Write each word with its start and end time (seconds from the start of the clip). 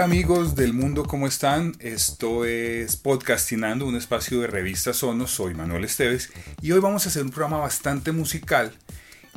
Amigos 0.00 0.54
del 0.54 0.74
mundo, 0.74 1.04
¿cómo 1.04 1.26
están? 1.26 1.74
Esto 1.80 2.44
es 2.44 2.96
Podcastinando, 2.96 3.84
un 3.84 3.96
espacio 3.96 4.40
de 4.40 4.46
revista 4.46 4.92
Sonos. 4.92 5.32
Soy 5.32 5.54
Manuel 5.54 5.84
Esteves 5.84 6.30
y 6.62 6.70
hoy 6.70 6.78
vamos 6.78 7.04
a 7.04 7.08
hacer 7.08 7.24
un 7.24 7.30
programa 7.30 7.58
bastante 7.58 8.12
musical 8.12 8.72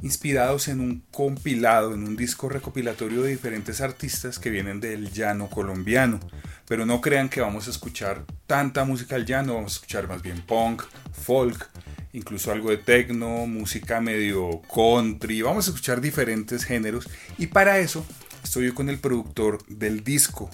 inspirados 0.03 0.67
en 0.67 0.79
un 0.79 1.03
compilado, 1.09 1.95
en 1.95 2.03
un 2.03 2.15
disco 2.15 2.47
recopilatorio 2.47 3.23
de 3.23 3.31
diferentes 3.31 3.81
artistas 3.81 4.37
que 4.37 4.51
vienen 4.51 4.79
del 4.79 5.11
llano 5.11 5.49
colombiano. 5.49 6.19
Pero 6.67 6.85
no 6.85 7.01
crean 7.01 7.27
que 7.27 7.41
vamos 7.41 7.67
a 7.67 7.71
escuchar 7.71 8.23
tanta 8.45 8.85
música 8.85 9.15
al 9.15 9.25
llano, 9.25 9.55
vamos 9.55 9.73
a 9.73 9.75
escuchar 9.77 10.07
más 10.07 10.21
bien 10.21 10.41
punk, 10.41 10.83
folk, 11.11 11.69
incluso 12.13 12.51
algo 12.51 12.69
de 12.69 12.77
techno, 12.77 13.47
música 13.47 13.99
medio 13.99 14.61
country, 14.73 15.41
vamos 15.41 15.67
a 15.67 15.71
escuchar 15.71 16.01
diferentes 16.01 16.65
géneros 16.65 17.09
y 17.39 17.47
para 17.47 17.79
eso 17.79 18.05
estoy 18.43 18.71
con 18.71 18.89
el 18.89 18.99
productor 18.99 19.65
del 19.67 20.03
disco, 20.03 20.49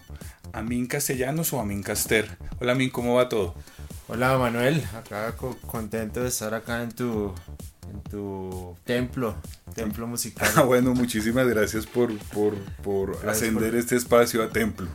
Amin 0.53 0.87
Castellanos 0.87 1.53
o 1.53 1.59
Amin 1.59 1.83
Caster. 1.83 2.37
Hola 2.59 2.73
Amin, 2.73 2.89
¿cómo 2.89 3.15
va 3.15 3.29
todo? 3.29 3.55
Hola 4.07 4.37
Manuel, 4.37 4.83
acá 4.95 5.35
contento 5.65 6.21
de 6.21 6.29
estar 6.29 6.53
acá 6.53 6.83
en 6.83 6.91
tu 6.91 7.33
en 7.91 8.01
tu 8.09 8.75
templo, 8.83 9.35
templo 9.73 10.07
musical. 10.07 10.49
Ah, 10.55 10.63
bueno, 10.63 10.93
muchísimas 10.93 11.47
gracias 11.47 11.85
por, 11.85 12.17
por, 12.83 13.17
ascender 13.27 13.75
este 13.75 13.95
espacio 13.95 14.43
a 14.43 14.49
templo. 14.49 14.87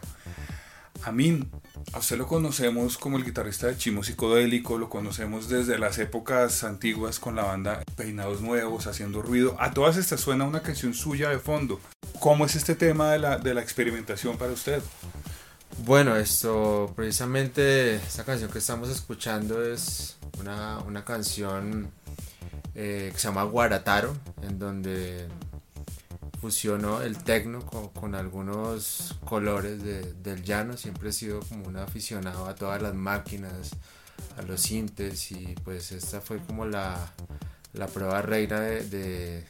Amin, 1.04 1.50
a 1.92 1.98
usted 1.98 2.16
lo 2.16 2.28
conocemos 2.28 2.96
como 2.96 3.16
el 3.16 3.24
guitarrista 3.24 3.66
de 3.66 3.76
Chimo 3.76 4.04
Psicodélico, 4.04 4.78
lo 4.78 4.88
conocemos 4.88 5.48
desde 5.48 5.76
las 5.78 5.98
épocas 5.98 6.62
antiguas 6.62 7.18
con 7.18 7.34
la 7.34 7.42
banda 7.42 7.82
Peinados 7.96 8.40
Nuevos, 8.40 8.86
haciendo 8.86 9.20
ruido. 9.20 9.56
A 9.58 9.72
todas 9.72 9.96
estas 9.96 10.20
suena 10.20 10.44
una 10.44 10.62
canción 10.62 10.94
suya 10.94 11.28
de 11.30 11.40
fondo. 11.40 11.80
¿Cómo 12.20 12.46
es 12.46 12.54
este 12.54 12.76
tema 12.76 13.10
de 13.10 13.18
la, 13.18 13.38
de 13.38 13.52
la 13.52 13.62
experimentación 13.62 14.38
para 14.38 14.52
usted? 14.52 14.80
Bueno, 15.84 16.14
esto 16.16 16.92
precisamente, 16.94 17.96
esta 17.96 18.24
canción 18.24 18.50
que 18.50 18.58
estamos 18.58 18.88
escuchando 18.88 19.64
es 19.64 20.18
una, 20.38 20.78
una 20.80 21.04
canción 21.04 21.90
eh, 22.76 23.10
que 23.12 23.18
se 23.18 23.26
llama 23.26 23.42
Guarataro, 23.42 24.16
en 24.42 24.58
donde 24.58 25.26
fusionó 26.42 27.02
el 27.02 27.18
tecno 27.18 27.64
con, 27.64 28.16
algunos 28.16 29.14
colores 29.24 29.80
del 29.80 30.42
llano. 30.42 30.76
Siempre 30.76 31.10
he 31.10 31.12
sido 31.12 31.38
como 31.38 31.68
un 31.68 31.76
aficionado 31.76 32.46
a 32.46 32.56
todas 32.56 32.82
las 32.82 32.94
máquinas, 32.94 33.70
a 34.36 34.42
los 34.42 34.60
sintes 34.60 35.30
y 35.30 35.54
pues 35.62 35.92
esta 35.92 36.20
fue 36.20 36.38
como 36.38 36.66
la, 36.66 37.12
la 37.74 37.86
prueba 37.86 38.22
reina 38.22 38.58
de, 38.58 39.44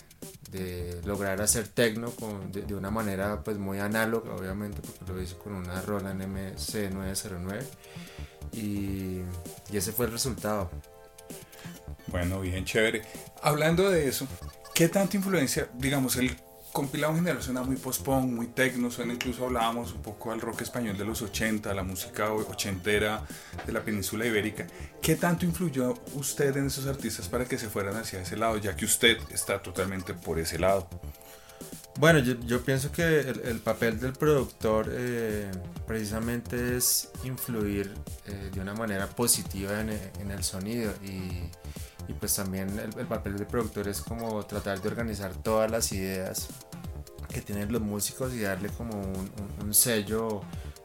de, 0.50 1.00
lograr 1.06 1.40
hacer 1.40 1.66
tecno 1.66 2.12
de, 2.52 2.60
de, 2.60 2.74
una 2.74 2.90
manera 2.90 3.42
pues 3.42 3.56
muy 3.56 3.78
análoga 3.78 4.34
obviamente 4.34 4.82
porque 4.82 5.12
lo 5.12 5.22
hice 5.22 5.36
con 5.36 5.54
una 5.54 5.80
Roland 5.80 6.20
MC909 6.20 7.64
y, 8.52 9.22
y 9.72 9.76
ese 9.76 9.92
fue 9.92 10.04
el 10.04 10.12
resultado. 10.12 10.70
Bueno, 12.08 12.38
bien 12.42 12.66
chévere. 12.66 13.00
Hablando 13.42 13.88
de 13.88 14.08
eso, 14.08 14.28
¿qué 14.74 14.90
tanta 14.90 15.16
influencia, 15.16 15.70
digamos, 15.78 16.16
el 16.16 16.36
compilado 16.72 17.12
en 17.12 17.18
general 17.18 17.42
suena 17.42 17.62
muy 17.62 17.76
post-punk, 17.76 18.24
muy 18.24 18.46
techno, 18.46 18.90
suena 18.90 19.12
incluso 19.12 19.44
hablábamos 19.44 19.92
un 19.92 20.02
poco 20.02 20.32
al 20.32 20.40
rock 20.40 20.62
español 20.62 20.96
de 20.96 21.04
los 21.04 21.20
80, 21.20 21.72
la 21.74 21.82
música 21.82 22.32
ochentera 22.32 23.22
de 23.66 23.72
la 23.72 23.82
península 23.82 24.26
ibérica. 24.26 24.66
¿Qué 25.00 25.16
tanto 25.16 25.44
influyó 25.44 25.94
usted 26.14 26.56
en 26.56 26.66
esos 26.66 26.86
artistas 26.86 27.28
para 27.28 27.44
que 27.44 27.58
se 27.58 27.68
fueran 27.68 27.96
hacia 27.96 28.22
ese 28.22 28.36
lado, 28.36 28.56
ya 28.56 28.74
que 28.74 28.86
usted 28.86 29.18
está 29.30 29.60
totalmente 29.60 30.14
por 30.14 30.38
ese 30.38 30.58
lado? 30.58 30.88
Bueno, 31.98 32.20
yo, 32.20 32.64
pienso 32.64 32.90
que 32.90 33.20
el, 33.20 33.60
papel 33.60 34.00
del 34.00 34.14
productor 34.14 34.88
eh, 34.90 35.50
precisamente 35.86 36.78
es 36.78 37.10
influir 37.22 37.92
eh, 38.26 38.50
de 38.50 38.60
una 38.60 38.72
manera 38.72 39.06
positiva 39.08 39.78
en, 39.78 39.90
en 39.90 40.30
el 40.30 40.42
sonido 40.42 40.94
y 41.04 41.50
y 42.08 42.12
pues 42.14 42.34
también 42.34 42.78
el, 42.78 43.06
papel 43.06 43.36
del 43.36 43.46
productor 43.46 43.88
es 43.88 44.00
como 44.00 44.44
tratar 44.44 44.80
de 44.80 44.88
organizar 44.88 45.34
todas 45.34 45.70
las 45.70 45.92
ideas 45.92 46.48
que 47.28 47.40
tienen 47.40 47.72
los 47.72 47.80
músicos 47.80 48.34
y 48.34 48.40
darle 48.40 48.68
como 48.70 49.00
un, 49.62 49.74
sello 49.74 50.42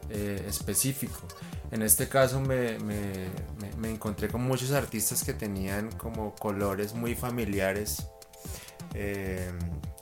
eh, 0.10 0.46
específico. 0.48 1.28
En 1.72 1.82
este 1.82 2.08
caso 2.08 2.40
me, 2.40 2.80
me, 2.80 3.28
me, 3.78 3.92
encontré 3.92 4.30
con 4.30 4.42
muchos 4.42 4.72
artistas 4.72 5.24
que 5.24 5.34
tenían 5.34 5.92
como 5.92 6.34
colores 6.36 6.94
muy 6.94 7.16
familiares 7.16 8.08
eh, 8.94 9.52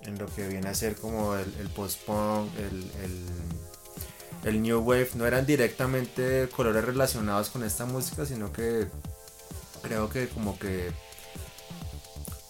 en 0.04 0.20
lo 0.20 0.28
que 0.28 0.48
viene 0.48 0.70
a 0.70 0.76
ser 0.76 0.96
como 0.96 1.36
el, 1.36 1.52
el 1.60 1.70
post-punk, 1.70 2.52
el, 2.60 2.92
el, 3.04 3.26
el 4.44 4.62
new 4.62 4.80
wave. 4.80 5.10
No 5.16 5.26
eran 5.26 5.48
directamente 5.48 6.48
colores 6.56 6.86
relacionados 6.86 7.50
con 7.50 7.64
esta 7.64 7.86
música, 7.86 8.28
sino 8.28 8.54
que 8.54 8.88
creo 9.82 10.10
que 10.10 10.28
como 10.28 10.58
que 10.58 10.92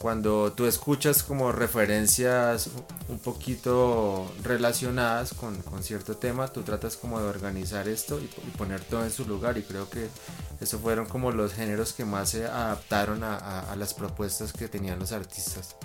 cuando 0.05 0.53
tú 0.53 0.67
escuchas 0.67 1.23
como 1.23 1.51
referencias 1.51 2.69
un 3.09 3.17
poquito 3.17 4.31
relacionadas 4.43 5.33
con, 5.33 5.57
cierto 5.81 6.15
tema, 6.15 6.47
tú 6.47 6.61
tratas 6.61 6.95
como 6.95 7.19
de 7.19 7.27
organizar 7.27 7.87
esto 7.87 8.19
y, 8.19 8.27
poner 8.55 8.81
todo 8.81 9.03
en 9.03 9.09
su 9.09 9.25
lugar 9.25 9.57
y 9.57 9.63
creo 9.63 9.89
que 9.89 10.07
esos 10.65 10.81
fueron 10.81 11.05
como 11.05 11.31
los 11.31 11.53
géneros 11.53 11.93
que 11.93 12.05
más 12.05 12.31
se 12.31 12.45
adaptaron 12.45 13.23
a, 13.23 13.73
las 13.77 13.93
propuestas 13.93 14.51
que 14.51 14.67
tenían 14.67 14.99
los 14.99 15.11
artistas. 15.11 15.75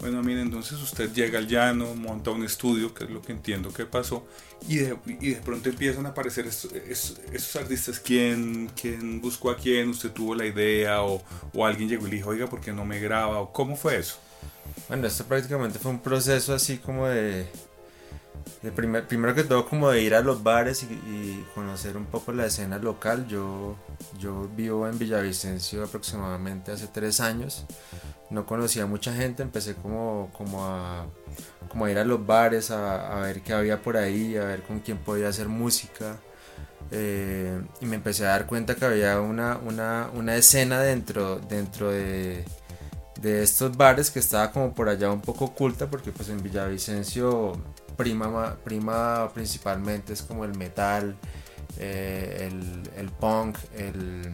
Bueno, 0.00 0.22
mire, 0.22 0.40
entonces 0.40 0.80
usted 0.82 1.12
llega 1.12 1.38
al 1.38 1.46
llano, 1.46 1.94
monta 1.94 2.30
un 2.30 2.44
estudio, 2.44 2.92
que 2.92 3.04
es 3.04 3.10
lo 3.10 3.22
que 3.22 3.32
entiendo 3.32 3.72
que 3.72 3.86
pasó, 3.86 4.26
y 4.68 4.76
de, 4.76 4.96
y 5.20 5.30
de 5.30 5.40
pronto 5.40 5.68
empiezan 5.68 6.06
a 6.06 6.10
aparecer 6.10 6.46
esos, 6.46 7.56
artistas. 7.56 8.00
¿Quién, 8.00 8.70
¿Quién, 8.80 9.20
buscó 9.20 9.50
a 9.50 9.56
quién? 9.56 9.90
¿Usted 9.90 10.10
tuvo 10.10 10.34
la 10.34 10.44
idea? 10.44 11.02
O, 11.02 11.22
o, 11.54 11.66
alguien 11.66 11.88
llegó 11.88 12.06
y 12.06 12.10
le 12.10 12.16
dijo, 12.16 12.30
oiga, 12.30 12.46
¿por 12.46 12.60
qué 12.60 12.72
no 12.72 12.84
me 12.84 13.00
graba? 13.00 13.40
¿O 13.40 13.52
¿Cómo 13.52 13.76
fue 13.76 13.96
eso? 13.96 14.16
Bueno, 14.88 15.06
esto 15.06 15.24
prácticamente 15.24 15.78
fue 15.78 15.90
un 15.90 16.00
proceso 16.00 16.54
así 16.54 16.78
como 16.78 17.06
de, 17.06 17.48
primero 18.72 19.34
que 19.34 19.44
todo 19.44 19.66
como 19.66 19.90
de 19.90 20.02
ir 20.02 20.14
a 20.14 20.20
los 20.20 20.42
bares 20.42 20.82
y, 20.82 21.44
conocer 21.54 21.96
un 21.96 22.06
poco 22.06 22.32
la 22.32 22.46
escena 22.46 22.78
local. 22.78 23.26
Yo, 23.28 23.76
yo 24.18 24.48
vivo 24.56 24.88
en 24.88 24.98
Villavicencio 24.98 25.84
aproximadamente 25.84 26.72
hace 26.72 26.86
tres 26.88 27.20
años. 27.20 27.64
No 28.30 28.44
conocía 28.46 28.84
a 28.84 28.86
mucha 28.86 29.12
gente, 29.14 29.42
empecé 29.42 29.74
como, 29.74 30.30
como, 30.32 30.64
a, 30.64 31.06
como 31.68 31.88
ir 31.88 31.98
a 31.98 32.04
los 32.04 32.26
bares, 32.26 32.70
a, 32.70 33.20
ver 33.20 33.42
qué 33.42 33.52
había 33.52 33.80
por 33.80 33.96
ahí, 33.96 34.36
a 34.36 34.44
ver 34.44 34.62
con 34.62 34.80
quién 34.80 34.98
podía 34.98 35.28
hacer 35.28 35.48
música. 35.48 36.16
Eh, 36.90 37.60
y 37.80 37.86
me 37.86 37.96
empecé 37.96 38.26
a 38.26 38.30
dar 38.30 38.46
cuenta 38.46 38.74
que 38.74 38.84
había 38.84 39.20
una, 39.20 39.58
una, 39.58 40.08
una 40.14 40.36
escena 40.36 40.80
dentro, 40.80 41.40
dentro 41.40 41.90
de, 41.90 42.44
de 43.20 43.42
estos 43.42 43.76
bares 43.76 44.10
que 44.10 44.18
estaba 44.18 44.50
como 44.52 44.74
por 44.74 44.88
allá 44.88 45.10
un 45.10 45.20
poco 45.20 45.46
oculta 45.46 45.88
porque 45.88 46.12
pues 46.12 46.28
en 46.28 46.42
Villavicencio 46.42 47.54
prima, 47.96 48.56
prima 48.64 49.30
principalmente 49.32 50.12
es 50.12 50.22
como 50.22 50.44
el 50.44 50.56
metal, 50.56 51.16
eh, 51.78 52.50
el, 52.96 53.10
punk, 53.10 53.58
el, 53.76 54.32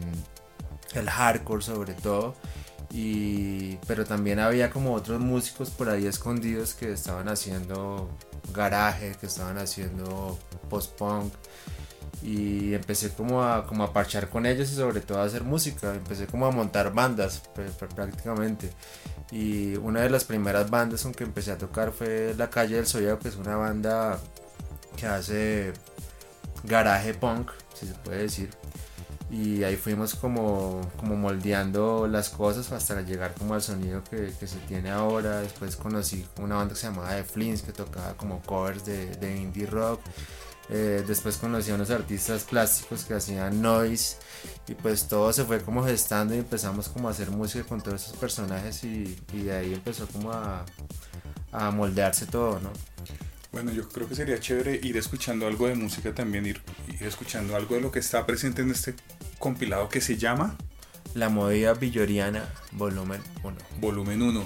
el, 0.93 1.09
hardcore 1.09 1.63
sobre 1.63 1.93
todo. 1.93 2.35
Y, 2.91 3.77
pero 3.87 4.05
también 4.05 4.39
había 4.39 4.69
como 4.69 4.93
otros 4.93 5.19
músicos 5.19 5.71
por 5.71 5.89
ahí 5.89 6.05
escondidos 6.05 6.75
que 6.75 6.91
estaban 6.91 7.27
haciendo 7.27 8.09
garaje, 8.53 9.15
que 9.19 9.25
estaban 9.25 9.57
haciendo 9.57 10.37
post-punk 10.69 11.33
y 12.23 12.73
empecé 12.73 13.09
como 13.09 13.43
a, 13.43 13.67
como 13.67 13.83
a 13.83 13.91
parchar 13.91 14.29
con 14.29 14.45
ellos 14.45 14.71
y 14.71 14.75
sobre 14.75 15.01
todo 15.01 15.19
a 15.19 15.25
hacer 15.25 15.43
música, 15.43 15.93
empecé 15.93 16.25
como 16.25 16.45
a 16.45 16.51
montar 16.51 16.93
bandas 16.93 17.43
prácticamente 17.95 18.71
y 19.31 19.75
una 19.75 20.01
de 20.01 20.09
las 20.09 20.23
primeras 20.23 20.69
bandas 20.69 21.03
con 21.03 21.13
que 21.13 21.25
empecé 21.25 21.51
a 21.51 21.57
tocar 21.57 21.91
fue 21.91 22.33
La 22.37 22.49
Calle 22.49 22.77
del 22.77 22.87
Sollado 22.87 23.19
que 23.19 23.27
es 23.27 23.35
una 23.35 23.57
banda 23.57 24.19
que 24.95 25.05
hace 25.05 25.73
garaje 26.63 27.13
punk, 27.13 27.51
si 27.73 27.87
se 27.87 27.93
puede 27.93 28.23
decir 28.23 28.49
y 29.33 29.63
ahí 29.63 29.75
fuimos 29.75 30.13
como, 30.13 30.79
como 30.97 31.15
moldeando 31.15 32.07
las 32.07 32.29
cosas 32.29 32.71
hasta 32.71 33.01
llegar 33.01 33.33
como 33.33 33.55
al 33.55 33.63
sonido 33.63 34.03
que, 34.03 34.31
que, 34.39 34.45
se 34.45 34.57
tiene 34.67 34.91
ahora. 34.91 35.41
Después 35.41 35.75
conocí 35.75 36.23
una 36.37 36.57
banda 36.57 36.75
que 36.75 36.79
se 36.79 36.87
llamaba 36.87 37.15
The 37.15 37.23
Flins 37.23 37.63
que 37.63 37.71
tocaba 37.71 38.13
como 38.13 38.43
covers 38.43 38.85
de, 38.85 39.07
de 39.15 39.35
indie 39.35 39.65
rock. 39.65 40.01
Eh, 40.69 41.03
después 41.05 41.37
conocí 41.37 41.71
a 41.71 41.75
unos 41.75 41.89
artistas 41.89 42.45
plásticos 42.45 43.03
que 43.03 43.13
hacían 43.13 43.61
noise 43.61 44.17
y 44.67 44.75
pues 44.75 45.07
todo 45.09 45.33
se 45.33 45.43
fue 45.43 45.59
como 45.61 45.83
gestando 45.83 46.33
y 46.33 46.37
empezamos 46.37 46.87
como 46.87 47.09
a 47.09 47.11
hacer 47.11 47.31
música 47.31 47.65
con 47.65 47.81
todos 47.81 48.05
esos 48.05 48.17
personajes 48.17 48.83
y, 48.85 49.17
y 49.33 49.43
de 49.43 49.53
ahí 49.53 49.73
empezó 49.73 50.07
como 50.07 50.31
a, 50.31 50.65
moldearse 51.71 52.25
todo, 52.25 52.59
¿no? 52.59 52.71
Bueno, 53.51 53.71
yo 53.71 53.87
creo 53.87 54.07
que 54.07 54.15
sería 54.15 54.39
chévere 54.39 54.79
ir 54.81 54.97
escuchando 54.97 55.45
algo 55.45 55.67
de 55.67 55.75
música 55.75 56.15
también, 56.15 56.47
ir, 56.47 56.61
ir 56.87 57.03
escuchando 57.03 57.55
algo 57.55 57.75
de 57.75 57.81
lo 57.81 57.91
que 57.91 57.99
está 57.99 58.25
presente 58.25 58.63
en 58.63 58.71
este 58.71 58.95
compilado 59.37 59.89
que 59.89 60.01
se 60.01 60.17
llama 60.17 60.57
La 61.15 61.29
movida 61.29 61.73
villoriana, 61.73 62.49
volumen 62.71 63.21
1. 63.43 63.55
Volumen 63.79 64.21
1. 64.21 64.45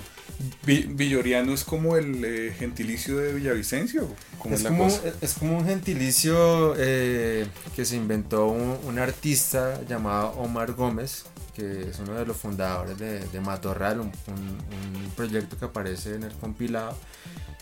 Villoriano 0.65 1.53
es 1.53 1.63
como 1.63 1.95
el 1.95 2.23
eh, 2.23 2.53
gentilicio 2.57 3.17
de 3.17 3.33
Villavicencio. 3.33 4.07
es, 4.51 4.63
como, 4.63 4.87
es, 5.21 5.33
como, 5.33 5.57
un 5.57 5.65
gentilicio 5.65 6.75
eh, 6.77 7.47
que 7.75 7.85
se 7.85 7.95
inventó 7.95 8.47
un, 8.47 8.99
artista 8.99 9.81
llamado 9.87 10.31
Omar 10.31 10.73
Gómez, 10.73 11.25
que 11.55 11.89
es 11.89 11.99
uno 11.99 12.13
de 12.13 12.25
los 12.25 12.37
fundadores 12.37 12.97
de, 12.97 13.41
Matorral, 13.41 14.01
un, 14.01 14.11
proyecto 15.15 15.57
que 15.57 15.65
aparece 15.65 16.15
en 16.15 16.23
el 16.23 16.33
compilado. 16.33 16.97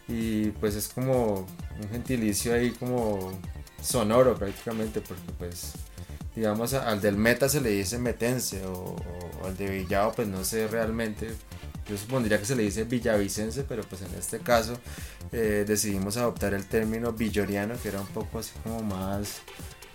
Y 0.07 0.47
pues 0.51 0.75
es 0.75 0.87
como 0.87 1.47
un 1.81 1.89
gentilicio 1.89 2.53
ahí 2.53 2.71
como 2.71 3.39
sonoro 3.81 4.35
prácticamente, 4.35 4.99
porque 5.01 5.31
pues 5.37 5.73
digamos 6.35 6.73
al 6.73 7.01
del 7.01 7.17
meta 7.17 7.49
se 7.49 7.61
le 7.61 7.69
dice 7.69 7.97
metense 7.97 8.65
o, 8.65 8.95
al 9.43 9.55
de 9.57 9.69
Villado 9.69 10.11
pues 10.13 10.27
no 10.27 10.43
sé 10.43 10.67
realmente. 10.67 11.29
Yo 11.87 11.97
supondría 11.97 12.39
que 12.39 12.45
se 12.45 12.55
le 12.55 12.63
dice 12.63 12.83
villavicense, 12.83 13.63
pero 13.63 13.83
pues 13.83 14.01
en 14.01 14.13
este 14.17 14.39
caso 14.39 14.75
eh, 15.31 15.65
decidimos 15.67 16.17
adoptar 16.17 16.55
el 16.55 16.65
término 16.65 17.13
villoriano, 17.13 17.75
que 17.81 17.89
era 17.89 18.01
un 18.01 18.07
poco 18.07 18.39
así 18.39 18.51
como 18.63 18.81
más 18.81 19.41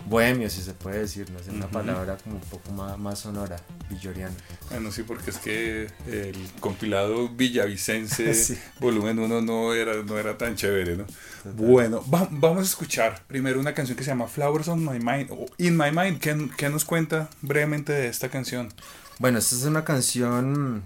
bohemio, 0.05 0.49
si 0.49 0.61
se 0.61 0.73
puede 0.73 0.99
decir, 0.99 1.29
no 1.31 1.39
es 1.39 1.47
una 1.47 1.67
palabra 1.67 2.17
como 2.17 2.35
un 2.35 2.41
poco 2.41 2.71
más, 2.71 2.97
más 2.97 3.19
sonora, 3.19 3.57
villoriano. 3.89 4.35
Bueno, 4.69 4.91
sí, 4.91 5.03
porque 5.03 5.31
es 5.31 5.37
que 5.37 5.87
el 6.07 6.35
compilado 6.59 7.29
villavicense 7.29 8.59
volumen 8.79 9.19
1 9.19 9.41
no 9.41 9.73
era, 9.73 10.03
no 10.03 10.17
era 10.17 10.37
tan 10.37 10.55
chévere, 10.55 10.97
¿no? 10.97 11.05
Bueno, 11.55 12.03
vamos 12.05 12.59
a 12.59 12.63
escuchar 12.63 13.23
primero 13.27 13.59
una 13.59 13.73
canción 13.73 13.97
que 13.97 14.03
se 14.03 14.11
llama 14.11 14.27
Flowers 14.27 14.67
on 14.67 14.83
My 14.83 14.99
Mind, 14.99 15.31
o 15.31 15.45
In 15.57 15.77
My 15.77 15.91
Mind, 15.91 16.19
¿qué, 16.19 16.49
¿qué 16.57 16.69
nos 16.69 16.85
cuenta 16.85 17.29
brevemente 17.41 17.93
de 17.93 18.07
esta 18.07 18.29
canción? 18.29 18.73
Bueno, 19.19 19.37
esta 19.37 19.55
es 19.55 19.63
una 19.63 19.83
canción 19.83 20.83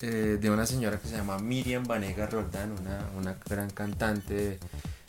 eh, 0.00 0.38
de 0.40 0.50
una 0.50 0.66
señora 0.66 0.98
que 0.98 1.08
se 1.08 1.16
llama 1.16 1.38
Miriam 1.38 1.84
Vanega 1.84 2.26
Roldán, 2.26 2.74
una, 3.16 3.36
gran 3.48 3.70
cantante 3.70 4.58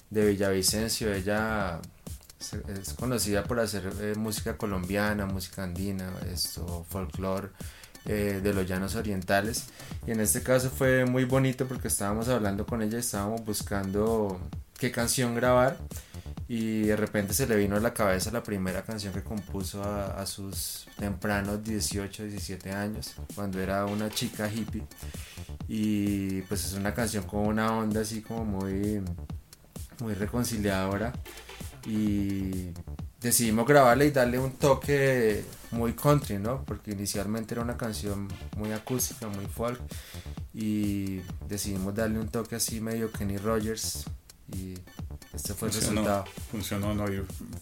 de 0.10 0.26
Villavicencio. 0.26 1.14
Ella 1.14 1.80
es 2.54 2.94
conocida 2.94 3.44
por 3.44 3.60
hacer 3.60 3.92
eh, 4.02 4.14
música 4.16 4.58
colombiana, 4.58 5.26
música 5.26 5.64
andina, 5.64 6.12
esto, 6.32 6.86
folclore 6.90 7.50
eh, 8.06 8.40
de 8.44 8.54
los 8.54 8.68
llanos 8.68 8.96
orientales. 8.96 9.66
Y 10.06 10.12
en 10.12 10.20
este 10.20 10.44
caso 10.44 10.70
fue 10.70 11.06
muy 11.06 11.26
bonito 11.26 11.68
porque 11.68 11.88
estábamos 11.88 12.28
hablando 12.28 12.66
con 12.66 12.82
ella, 12.82 13.00
estábamos 13.00 13.44
buscando 13.44 14.40
qué 14.78 14.92
canción 14.92 15.36
grabar 15.36 15.78
y 16.48 16.82
de 16.82 16.96
repente 16.96 17.34
se 17.34 17.48
le 17.48 17.56
vino 17.56 17.76
a 17.76 17.80
la 17.80 17.94
cabeza 17.94 18.30
la 18.30 18.44
primera 18.44 18.84
canción 18.84 19.12
que 19.12 19.24
compuso 19.24 19.84
a, 19.84 20.24
sus 20.28 20.88
tempranos 20.98 21.64
18, 21.64 22.26
17 22.26 22.72
años, 22.72 23.16
cuando 23.34 23.60
era 23.60 23.86
una 23.86 24.10
chica 24.12 24.48
hippie. 24.48 24.84
Y 25.68 26.42
pues 26.44 26.66
es 26.66 26.74
una 26.74 26.94
canción 26.94 27.24
con 27.24 27.48
una 27.48 27.76
onda 27.76 28.02
así 28.02 28.22
como 28.22 28.46
muy, 28.46 29.02
muy 30.00 30.14
reconciliadora. 30.14 31.14
Y 31.86 32.70
decidimos 33.22 33.68
grabarla 33.68 34.06
y 34.06 34.12
darle 34.12 34.40
un 34.40 34.52
toque 34.52 35.44
muy 35.72 35.94
country, 35.94 36.40
¿no? 36.40 36.64
Porque 36.66 36.92
inicialmente 36.92 37.54
era 37.54 37.62
una 37.62 37.78
canción 37.78 38.28
muy 38.58 38.72
acústica, 38.72 39.28
muy 39.28 39.46
folk. 39.46 39.80
Y 40.54 41.22
decidimos 41.48 41.94
darle 41.94 42.20
un 42.20 42.30
toque 42.30 42.56
así 42.56 42.80
medio 42.82 43.12
Kenny 43.12 43.38
Rogers. 43.38 44.06
Y 44.54 44.76
este 45.34 45.54
fue 45.54 45.70
funcionó, 45.70 46.02
el 46.02 46.08
resultado. 46.08 46.26
Funcionó, 46.52 46.96
no, 46.96 47.06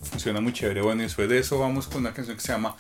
funciona 0.02 0.42
muy 0.42 0.54
chévere. 0.54 0.82
Bueno, 0.82 1.02
y 1.02 1.06
después 1.06 1.28
de 1.28 1.40
eso 1.40 1.60
vamos 1.60 1.88
con 1.88 2.00
una 2.00 2.14
canción 2.14 2.38
que 2.38 2.44
se 2.44 2.52
llama 2.52 2.76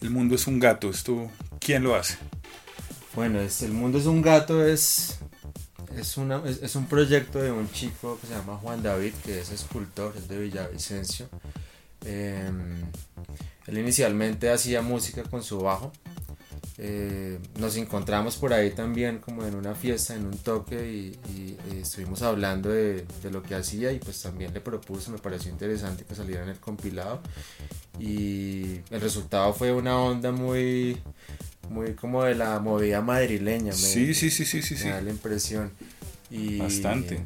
El 0.00 0.10
mundo 0.10 0.34
es 0.34 0.46
un 0.46 0.58
gato. 0.58 0.90
¿Esto 0.90 1.30
quién 1.60 1.82
lo 1.82 1.94
hace? 1.94 2.18
Bueno, 3.14 3.40
es, 3.40 3.62
El 3.62 3.72
mundo 3.72 3.98
es 3.98 4.06
un 4.06 4.22
gato 4.22 4.64
es, 4.64 5.18
es, 5.96 6.16
una, 6.16 6.42
es, 6.46 6.74
un 6.76 6.86
proyecto 6.86 7.40
de 7.40 7.52
un 7.52 7.70
chico 7.70 8.18
que 8.20 8.26
se 8.26 8.34
llama 8.34 8.56
Juan 8.56 8.82
David, 8.82 9.12
que 9.24 9.40
es 9.40 9.50
escultor, 9.50 10.14
es 10.16 10.28
de 10.28 10.38
Villavicencio. 10.38 11.28
Em, 12.04 12.82
él 13.66 13.78
inicialmente 13.78 14.50
hacía 14.50 14.82
música 14.82 15.22
con 15.24 15.42
su 15.42 15.58
bajo 15.58 15.92
eh, 16.80 17.40
nos 17.58 17.76
encontramos 17.76 18.36
por 18.36 18.52
ahí 18.52 18.70
también 18.70 19.18
como 19.18 19.44
en 19.44 19.56
una 19.56 19.74
fiesta, 19.74 20.14
en 20.14 20.26
un 20.26 20.38
toque 20.38 20.88
y, 20.88 21.18
estuvimos 21.80 22.22
hablando 22.22 22.68
de, 22.68 23.04
lo 23.32 23.42
que 23.42 23.56
hacía 23.56 23.90
y 23.90 23.98
pues 23.98 24.22
también 24.22 24.54
le 24.54 24.60
propuse, 24.60 25.10
me 25.10 25.18
pareció 25.18 25.50
interesante 25.50 26.04
que 26.04 26.14
saliera 26.14 26.44
en 26.44 26.50
el 26.50 26.60
compilado 26.60 27.20
y 27.98 28.80
el 28.90 29.00
resultado 29.00 29.52
fue 29.54 29.72
una 29.72 29.98
onda 29.98 30.30
muy, 30.30 31.02
muy 31.70 31.94
como 31.94 32.24
de 32.24 32.34
la 32.34 32.58
movida 32.58 33.00
madrileña. 33.00 33.72
sí, 33.72 34.14
sí, 34.14 34.30
sí, 34.30 34.44
sí, 34.44 34.62
sí. 34.62 34.84
Me 34.84 34.90
da 34.90 35.00
la 35.00 35.10
impresión. 35.10 35.70
Y 36.30 36.58
Bastante. 36.58 37.24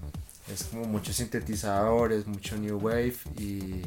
Es 0.53 0.65
como 0.65 0.85
muchos 0.85 1.17
sintetizadores, 1.17 2.27
mucho 2.27 2.57
new 2.57 2.77
wave 2.79 3.15
y 3.39 3.83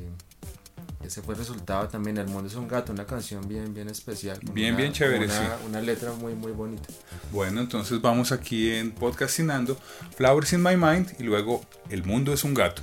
ese 1.06 1.22
fue 1.22 1.36
el 1.36 1.40
resultado 1.40 1.88
también. 1.88 2.18
El 2.18 2.28
mundo 2.28 2.48
es 2.48 2.56
un 2.56 2.68
gato, 2.68 2.92
una 2.92 3.06
canción 3.06 3.48
bien, 3.48 3.74
bien 3.74 3.90
especial. 3.90 4.40
Bien, 4.52 4.76
bien 4.76 4.92
chévere, 4.92 5.26
una, 5.26 5.34
sí. 5.34 5.44
Una 5.68 5.82
letra 5.82 6.12
muy, 6.14 6.34
muy 6.34 6.52
bonita. 6.52 6.88
Bueno, 7.32 7.62
entonces 7.62 8.02
vamos 8.02 8.32
aquí 8.32 8.72
en 8.72 8.92
Podcastinando, 8.92 9.78
Flowers 10.16 10.54
in 10.54 10.64
My 10.64 10.76
Mind 10.76 11.16
y 11.20 11.24
luego 11.24 11.64
El 11.90 12.04
mundo 12.04 12.34
es 12.34 12.44
un 12.44 12.54
gato. 12.54 12.82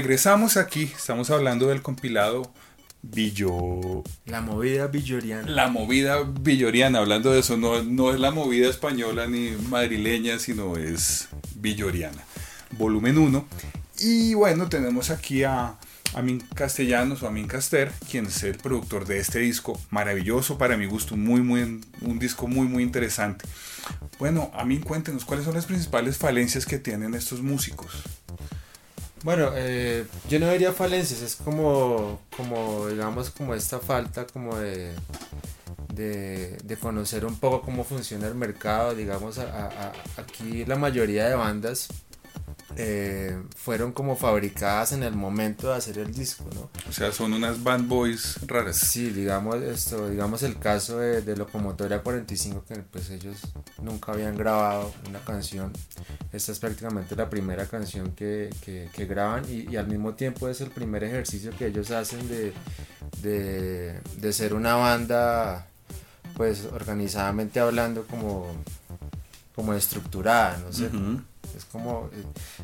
Regresamos 0.00 0.56
aquí, 0.56 0.90
estamos 0.96 1.30
hablando 1.30 1.68
del 1.68 1.82
compilado 1.82 2.50
Billo... 3.02 4.02
La 4.24 4.40
movida 4.40 4.86
villoriana. 4.86 5.46
La 5.46 5.68
movida 5.68 6.22
villoriana, 6.22 7.00
hablando 7.00 7.32
de 7.32 7.40
eso, 7.40 7.58
no, 7.58 7.82
no 7.82 8.10
es 8.10 8.18
la 8.18 8.30
movida 8.30 8.70
española 8.70 9.26
ni 9.26 9.50
madrileña, 9.68 10.38
sino 10.38 10.78
es 10.78 11.28
villoriana. 11.54 12.24
Volumen 12.78 13.18
1. 13.18 13.46
Y 13.98 14.32
bueno, 14.32 14.70
tenemos 14.70 15.10
aquí 15.10 15.44
a 15.44 15.76
Amin 16.14 16.40
Castellanos 16.54 17.22
o 17.22 17.26
Amin 17.28 17.46
Caster, 17.46 17.92
quien 18.10 18.24
es 18.24 18.42
el 18.42 18.56
productor 18.56 19.04
de 19.04 19.18
este 19.18 19.40
disco, 19.40 19.78
maravilloso 19.90 20.56
para 20.56 20.78
mi 20.78 20.86
gusto, 20.86 21.14
muy, 21.14 21.42
muy, 21.42 21.82
un 22.00 22.18
disco 22.18 22.48
muy, 22.48 22.66
muy 22.66 22.82
interesante. 22.82 23.44
Bueno, 24.18 24.50
Amin, 24.54 24.80
cuéntenos 24.80 25.26
cuáles 25.26 25.44
son 25.44 25.54
las 25.54 25.66
principales 25.66 26.16
falencias 26.16 26.64
que 26.64 26.78
tienen 26.78 27.12
estos 27.12 27.42
músicos. 27.42 28.02
Bueno, 29.22 29.50
eh, 29.54 30.06
yo 30.30 30.38
no 30.38 30.50
diría 30.50 30.72
falencias, 30.72 31.20
es 31.20 31.36
como, 31.36 32.20
como, 32.34 32.88
digamos, 32.88 33.30
como 33.30 33.54
esta 33.54 33.78
falta 33.78 34.26
como 34.26 34.56
de, 34.56 34.94
de, 35.92 36.76
conocer 36.80 37.26
un 37.26 37.36
poco 37.36 37.60
cómo 37.60 37.84
funciona 37.84 38.26
el 38.28 38.34
mercado, 38.34 38.94
digamos, 38.94 39.38
aquí 40.16 40.64
la 40.64 40.76
mayoría 40.76 41.28
de 41.28 41.34
bandas 41.34 41.88
eh, 42.76 43.36
fueron 43.56 43.92
como 43.92 44.16
fabricadas 44.16 44.92
en 44.92 45.02
el 45.02 45.14
momento 45.14 45.70
de 45.70 45.76
hacer 45.76 45.98
el 45.98 46.14
disco, 46.14 46.44
¿no? 46.54 46.70
O 46.88 46.92
sea, 46.92 47.10
son 47.12 47.32
unas 47.32 47.62
band 47.62 47.88
boys 47.88 48.38
raras. 48.46 48.76
Sí, 48.76 49.10
digamos 49.10 49.56
esto, 49.56 50.08
digamos 50.08 50.42
el 50.42 50.58
caso 50.58 50.98
de, 50.98 51.22
de 51.22 51.36
Locomotoria 51.36 52.00
45, 52.00 52.64
que 52.66 52.76
pues 52.76 53.10
ellos 53.10 53.38
nunca 53.82 54.12
habían 54.12 54.36
grabado 54.36 54.92
una 55.08 55.18
canción. 55.20 55.72
Esta 56.32 56.52
es 56.52 56.58
prácticamente 56.60 57.16
la 57.16 57.28
primera 57.28 57.66
canción 57.66 58.12
que, 58.12 58.50
que, 58.62 59.06
graban 59.06 59.44
y, 59.48 59.76
al 59.76 59.88
mismo 59.88 60.14
tiempo 60.14 60.48
es 60.48 60.60
el 60.60 60.70
primer 60.70 61.02
ejercicio 61.02 61.50
que 61.58 61.66
ellos 61.66 61.90
hacen 61.90 62.28
de, 62.28 62.52
de, 63.22 64.00
de 64.18 64.32
ser 64.32 64.54
una 64.54 64.74
banda, 64.76 65.66
pues 66.36 66.66
organizadamente 66.72 67.58
hablando 67.58 68.04
como, 68.06 68.46
como 69.56 69.74
estructurada, 69.74 70.58
no 70.58 70.72
sé. 70.72 70.88
Es 71.56 71.64
como, 71.64 72.10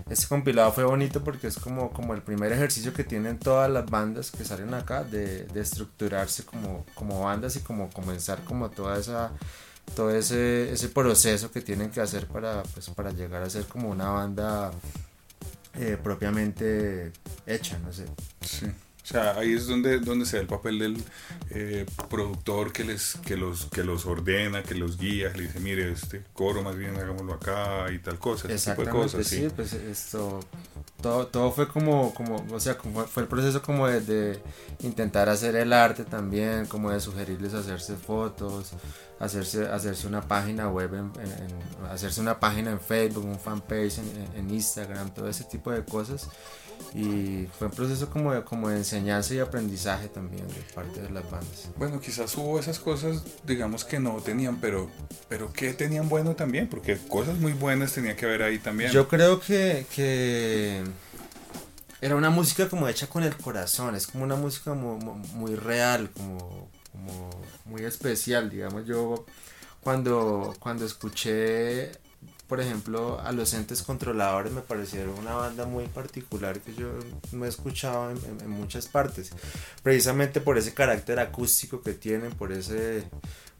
este 0.08 0.26
compilado 0.26 0.72
fue 0.72 0.84
bonito 0.84 1.22
porque 1.22 1.46
es 1.48 1.56
como, 1.56 1.90
como 1.92 2.14
el 2.14 2.22
primer 2.22 2.52
ejercicio 2.52 2.92
que 2.92 3.04
tienen 3.04 3.38
todas 3.38 3.70
las 3.70 3.86
bandas 3.86 4.30
que 4.30 4.44
salen 4.44 4.74
acá 4.74 5.04
de, 5.04 5.44
de 5.44 5.60
estructurarse 5.60 6.44
como, 6.44 6.84
como 6.94 7.22
bandas 7.22 7.56
y 7.56 7.60
como 7.60 7.90
comenzar 7.90 8.42
como 8.44 8.70
toda 8.70 8.98
esa 8.98 9.32
todo 9.94 10.10
ese, 10.10 10.72
ese 10.72 10.88
proceso 10.88 11.50
que 11.50 11.60
tienen 11.60 11.90
que 11.90 12.00
hacer 12.00 12.26
para, 12.26 12.62
pues, 12.64 12.90
para 12.90 13.12
llegar 13.12 13.42
a 13.42 13.50
ser 13.50 13.66
como 13.66 13.88
una 13.88 14.08
banda 14.08 14.72
eh, 15.74 15.96
propiamente 16.02 17.12
hecha, 17.46 17.78
no 17.78 17.92
sé. 17.92 18.06
Sí. 18.40 18.66
O 19.06 19.08
sea, 19.08 19.38
ahí 19.38 19.52
es 19.52 19.68
donde, 19.68 20.00
donde 20.00 20.26
se 20.26 20.34
da 20.34 20.42
el 20.42 20.48
papel 20.48 20.80
del 20.80 21.04
eh, 21.50 21.86
productor 22.10 22.72
que, 22.72 22.82
les, 22.82 23.14
que, 23.24 23.36
los, 23.36 23.66
que 23.66 23.84
los 23.84 24.04
ordena, 24.04 24.64
que 24.64 24.74
los 24.74 24.98
guía, 24.98 25.30
le 25.32 25.44
dice, 25.44 25.60
mire, 25.60 25.92
este 25.92 26.24
coro 26.32 26.60
más 26.64 26.76
bien 26.76 26.96
hagámoslo 26.96 27.34
acá 27.34 27.86
y 27.92 28.00
tal 28.00 28.18
cosa. 28.18 28.52
Exactamente, 28.52 29.22
sí, 29.22 29.46
pues 29.54 29.74
esto, 29.74 30.40
todo, 31.00 31.28
todo 31.28 31.52
fue 31.52 31.68
como, 31.68 32.12
como, 32.14 32.44
o 32.50 32.58
sea, 32.58 32.76
como 32.76 33.04
fue 33.04 33.22
el 33.22 33.28
proceso 33.28 33.62
como 33.62 33.86
de, 33.86 34.40
intentar 34.80 35.28
hacer 35.28 35.54
el 35.54 35.72
arte 35.72 36.02
también, 36.04 36.66
como 36.66 36.90
de 36.90 36.98
sugerirles 36.98 37.54
hacerse 37.54 37.94
fotos, 37.94 38.72
hacerse, 39.20 39.68
hacerse 39.68 40.08
una 40.08 40.22
página 40.22 40.68
web, 40.68 40.92
en, 40.94 41.12
hacerse 41.92 42.20
una 42.20 42.40
página 42.40 42.72
en 42.72 42.80
Facebook, 42.80 43.24
un 43.24 43.38
fanpage 43.38 43.98
en, 43.98 44.28
en 44.34 44.50
Instagram, 44.50 45.14
todo 45.14 45.28
ese 45.28 45.44
tipo 45.44 45.70
de 45.70 45.84
cosas 45.84 46.28
y 46.94 47.46
fue 47.58 47.66
un 47.66 47.74
proceso 47.74 48.08
como 48.08 48.32
de, 48.32 48.42
como 48.42 48.70
de 48.70 48.76
enseñanza 48.76 49.34
y 49.34 49.38
aprendizaje 49.38 50.08
también 50.08 50.48
de 50.48 50.60
parte 50.74 51.02
de 51.02 51.10
las 51.10 51.30
bandas. 51.30 51.68
Bueno, 51.76 52.00
quizás 52.00 52.34
hubo 52.36 52.58
esas 52.58 52.78
cosas, 52.78 53.22
digamos 53.44 53.84
que 53.84 54.00
no 54.00 54.16
tenían, 54.22 54.56
pero, 54.60 54.90
pero 55.28 55.52
que 55.52 55.74
tenían 55.74 56.08
bueno 56.08 56.34
también, 56.34 56.68
porque 56.68 56.96
cosas 56.96 57.38
muy 57.38 57.52
buenas 57.52 57.92
tenía 57.92 58.16
que 58.16 58.24
haber 58.24 58.42
ahí 58.42 58.58
también. 58.58 58.90
Yo 58.92 59.08
creo 59.08 59.40
que, 59.40 59.84
que 59.94 60.82
era 62.00 62.16
una 62.16 62.30
música 62.30 62.68
como 62.68 62.88
hecha 62.88 63.08
con 63.08 63.24
el 63.24 63.36
corazón, 63.36 63.94
es 63.94 64.06
como 64.06 64.24
una 64.24 64.36
música 64.36 64.72
muy, 64.72 64.98
muy 65.34 65.54
real, 65.54 66.10
como, 66.10 66.70
como 66.92 67.30
muy 67.66 67.84
especial, 67.84 68.48
digamos. 68.48 68.86
Yo 68.86 69.26
cuando, 69.82 70.54
cuando 70.58 70.86
escuché 70.86 71.92
por 72.48 72.60
ejemplo, 72.60 73.20
a 73.20 73.32
los 73.32 73.54
entes 73.54 73.82
controladores 73.82 74.52
me 74.52 74.60
parecieron 74.60 75.18
una 75.18 75.34
banda 75.34 75.66
muy 75.66 75.86
particular 75.86 76.60
que 76.60 76.74
yo 76.74 76.88
no 77.32 77.44
he 77.44 77.48
escuchado 77.48 78.10
en, 78.10 78.50
muchas 78.50 78.86
partes. 78.86 79.30
Precisamente 79.82 80.40
por 80.40 80.56
ese 80.56 80.72
carácter 80.72 81.18
acústico 81.18 81.82
que 81.82 81.92
tienen, 81.92 82.32
por 82.32 82.52
ese 82.52 83.04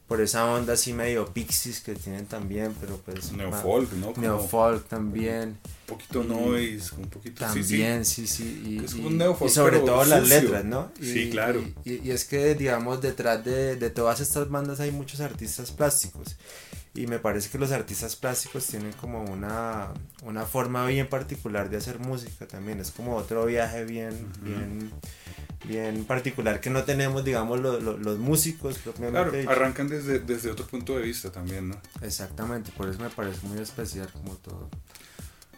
por 0.07 0.21
esa 0.21 0.45
onda 0.45 0.71
así 0.73 0.93
medio 0.93 1.33
pixies 1.33 1.81
que 1.81 1.93
tienen 1.93 2.25
también, 2.27 2.73
pero 2.79 2.95
pues... 2.95 3.33
Neofolk, 3.33 3.91
¿no? 3.91 4.13
Neofolk 4.15 4.87
también. 4.87 5.49
Un 5.49 5.85
poquito 5.85 6.23
noise, 6.23 6.95
un 6.95 7.09
poquito... 7.09 7.43
También, 7.43 8.05
sí, 8.05 8.25
sí. 8.25 8.63
Y, 8.65 8.85
es 8.85 8.93
un 8.93 9.21
y, 9.21 9.49
sobre 9.49 9.79
todo 9.79 10.05
las 10.05 10.29
letras, 10.29 10.63
¿no? 10.63 10.93
sí, 11.01 11.29
claro. 11.29 11.61
Y, 11.83 12.09
es 12.09 12.23
que, 12.23 12.55
digamos, 12.55 13.01
detrás 13.01 13.43
de, 13.43 13.75
de 13.75 13.89
todas 13.89 14.21
estas 14.21 14.49
bandas 14.49 14.79
hay 14.79 14.91
muchos 14.91 15.19
artistas 15.19 15.71
plásticos 15.71 16.37
y 16.97 17.05
me 17.05 17.19
parece 17.19 17.49
que 17.49 17.59
los 17.59 17.71
artistas 17.71 18.15
plásticos 18.15 18.65
tienen 18.65 18.91
como 18.93 19.23
una, 19.23 19.89
una 20.23 20.45
forma 20.45 20.85
bien 20.87 21.07
particular 21.07 21.69
de 21.69 21.77
hacer 21.77 21.99
música 21.99 22.47
también, 22.47 22.79
es 22.79 22.89
como 22.91 23.15
otro 23.15 23.45
viaje 23.45 23.85
bien, 23.85 24.27
bien, 24.41 24.91
bien 25.65 26.05
particular 26.05 26.59
que 26.59 26.71
no 26.71 26.83
tenemos, 26.83 27.23
digamos, 27.23 27.59
los 27.59 28.17
músicos 28.17 28.79
Claro, 28.79 29.31
arrancan 29.47 29.87
desde, 29.87 30.19
desde 30.19 30.49
otro 30.49 30.65
punto 30.65 30.97
de 30.97 31.03
vista 31.03 31.31
también, 31.31 31.69
¿no? 31.69 31.79
Exactamente, 32.01 32.71
por 32.75 32.89
eso 32.89 32.99
me 32.99 33.09
parece 33.09 33.45
muy 33.45 33.59
especial 33.59 34.11
como 34.11 34.35
todo 34.35 34.69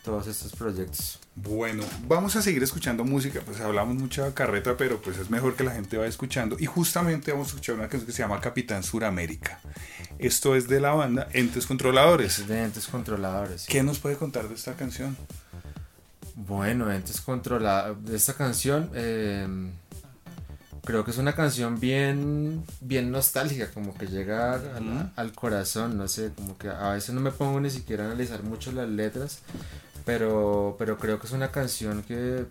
todos 0.04 0.28
estos 0.28 0.54
proyectos. 0.54 1.20
Bueno, 1.36 1.84
vamos 2.08 2.36
a 2.36 2.42
seguir 2.42 2.62
escuchando 2.64 3.04
música, 3.04 3.42
pues 3.46 3.60
hablamos 3.62 3.96
mucha 3.96 4.34
carreta, 4.34 4.76
pero 4.78 5.02
pues 5.02 5.18
es 5.18 5.30
mejor 5.30 5.56
que 5.56 5.64
la 5.64 5.72
gente 5.72 5.98
vaya 5.98 6.10
escuchando. 6.10 6.58
Y 6.60 6.66
justamente 6.66 7.32
vamos 7.32 7.48
a 7.48 7.50
escuchar 7.52 7.76
una 7.76 7.88
canción 7.88 8.06
que 8.06 8.12
se 8.12 8.22
llama 8.22 8.42
Capitán 8.42 8.84
Suramérica. 8.84 9.60
Esto 10.18 10.56
es 10.56 10.68
de 10.68 10.82
la 10.82 10.92
banda 10.92 11.28
Entes 11.34 11.66
Controladores. 11.66 12.40
Es 12.40 12.48
de 12.48 12.64
Entes 12.64 12.88
Controladores. 12.88 13.66
¿Qué 13.68 13.84
nos 13.84 14.00
puede 14.00 14.16
contar 14.16 14.50
de 14.50 14.56
esta 14.56 14.74
canción? 14.74 15.16
Bueno, 16.36 16.92
Entes 16.92 17.22
Controladores, 17.22 18.06
de 18.06 18.18
esta 18.18 18.34
canción... 18.34 18.90
Em, 18.94 19.72
creo 20.90 21.06
que 21.06 21.12
es 21.12 21.20
una 21.20 21.36
canción 21.36 21.80
bien, 21.80 22.64
bien 22.82 23.12
nostálgica, 23.12 23.70
como 23.72 23.96
que 23.96 24.08
llega 24.08 24.60
al, 25.16 25.32
corazón, 25.34 25.98
no 25.98 26.08
sé, 26.08 26.32
como 26.36 26.58
que 26.58 26.68
a 26.68 26.94
veces 26.94 27.14
no 27.14 27.22
me 27.22 27.30
pongo 27.30 27.60
ni 27.60 27.70
siquiera 27.70 28.06
a 28.06 28.08
analizar 28.08 28.42
mucho 28.42 28.72
las 28.72 28.90
letras, 28.90 29.40
pero, 30.10 30.76
pero 30.80 30.98
creo 30.98 31.20
que 31.20 31.28
es 31.28 31.34
una 31.34 31.52
canción 31.52 32.02
que 32.02 32.48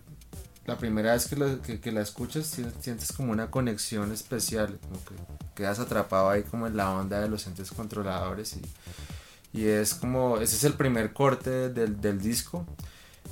la 0.65 0.79
primera 0.79 1.15
vez 1.15 1.27
que, 1.27 1.91
la 1.91 2.01
escuchas 2.03 2.47
sientes 2.47 3.11
como 3.11 3.33
una 3.33 3.51
conexión 3.51 4.13
especial, 4.13 4.79
como 4.81 5.05
que 5.05 5.15
quedas 5.57 5.81
atrapado 5.81 6.31
ahí 6.31 6.45
como 6.45 6.69
en 6.69 6.77
la 6.77 6.93
onda 6.93 7.19
de 7.19 7.29
los 7.29 7.49
entes 7.49 7.73
controladores 7.73 8.57
y, 8.57 9.59
y 9.59 9.67
es 9.67 9.95
como, 9.95 10.39
ese 10.39 10.55
es 10.55 10.63
el 10.63 10.75
primer 10.75 11.13
corte 11.13 11.69
del, 11.71 12.21
disco. 12.21 12.65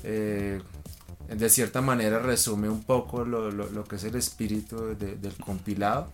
Eh, 0.03 0.61
de 1.29 1.49
cierta 1.49 1.81
manera 1.81 2.19
resume 2.19 2.69
un 2.69 2.83
poco 2.83 3.25
lo, 3.25 3.85
que 3.85 3.95
es 3.95 4.03
el 4.03 4.17
espíritu 4.17 4.97
del 4.99 5.37
compilado 5.37 6.11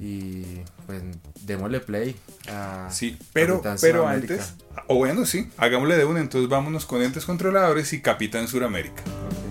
y 0.00 0.44
pues 0.86 1.02
démosle 1.42 1.80
play 1.80 2.16
a 2.50 2.88
sí 2.90 3.18
pero 3.32 3.62
pero 3.80 4.06
antes 4.06 4.54
o 4.86 4.96
bueno 4.96 5.26
sí 5.26 5.50
hagámosle 5.56 5.96
de 5.96 6.04
una 6.04 6.20
entonces 6.20 6.48
vámonos 6.48 6.86
con 6.86 7.02
entes 7.02 7.24
controladores 7.24 7.92
y 7.92 8.00
Capitán 8.00 8.48
Suramérica. 8.48 9.02
Fuerza 9.02 9.47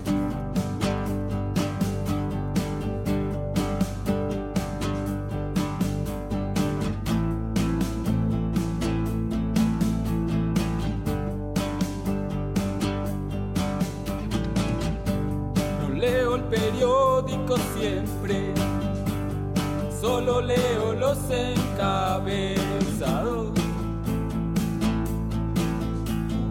desencabezado. 21.28 23.52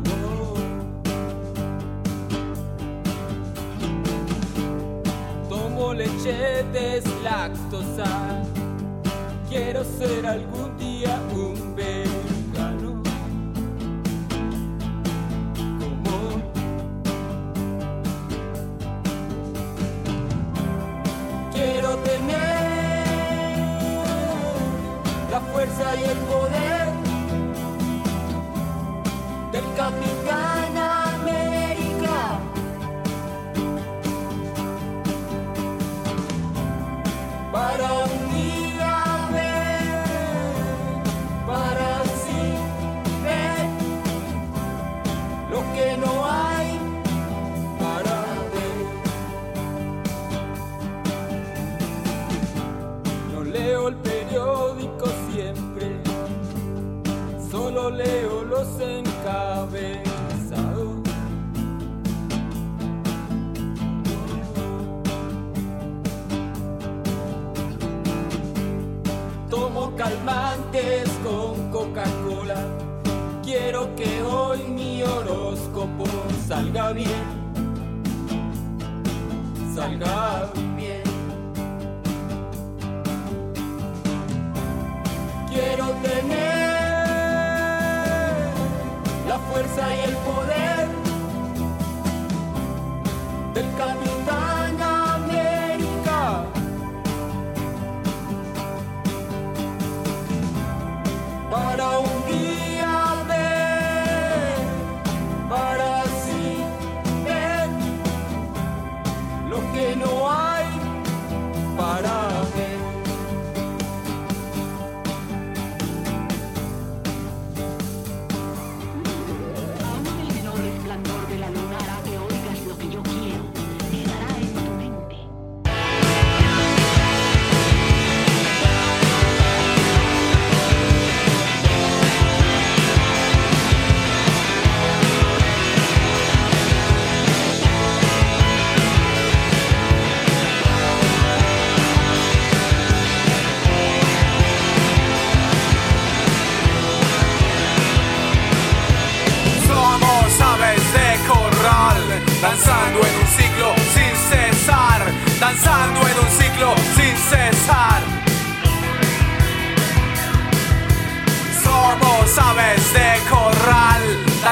Oh. 0.10 0.56
Tomo 5.50 5.94
leche 5.94 6.64
deslactosa, 6.72 8.44
quiero 9.50 9.84
ser 9.84 10.26
algo. 10.28 10.47
Salga 76.88 76.94
bien. 76.94 77.38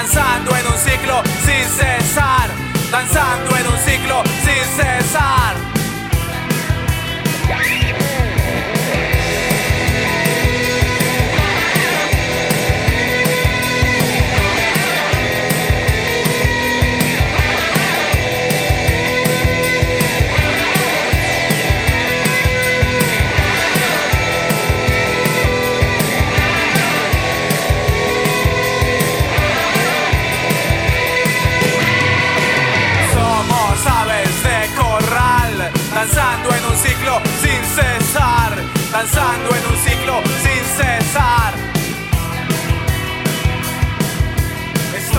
Danzando 0.06 0.55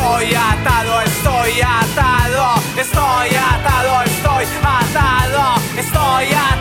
Estoy 0.07 0.35
atado, 0.35 1.01
estoy 1.03 1.61
atado, 1.61 2.55
estoy 2.79 3.35
atado, 3.35 4.03
estoy 4.05 4.47
atado, 4.63 5.55
estoy 5.77 6.33
atado, 6.33 6.56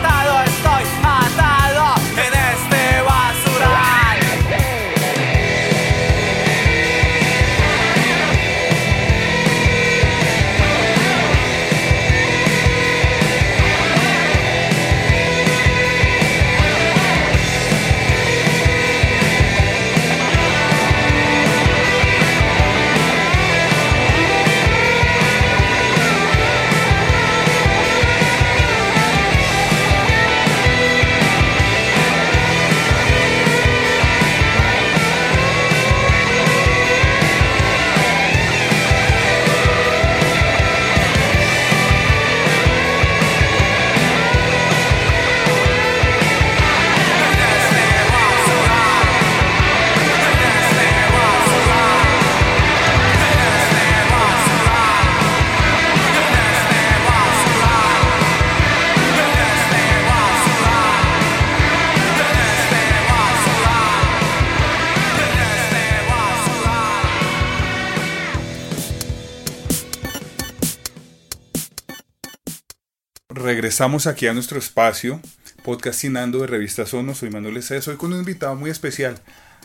Regresamos 73.66 74.06
aquí 74.06 74.28
a 74.28 74.32
nuestro 74.32 74.60
espacio, 74.60 75.20
podcastinando 75.64 76.38
de 76.38 76.46
Revista 76.46 76.86
Sono. 76.86 77.16
Soy 77.16 77.30
Manuel 77.30 77.60
César, 77.64 77.90
hoy 77.94 77.98
con 77.98 78.12
un 78.12 78.20
invitado 78.20 78.54
muy 78.54 78.70
especial, 78.70 79.20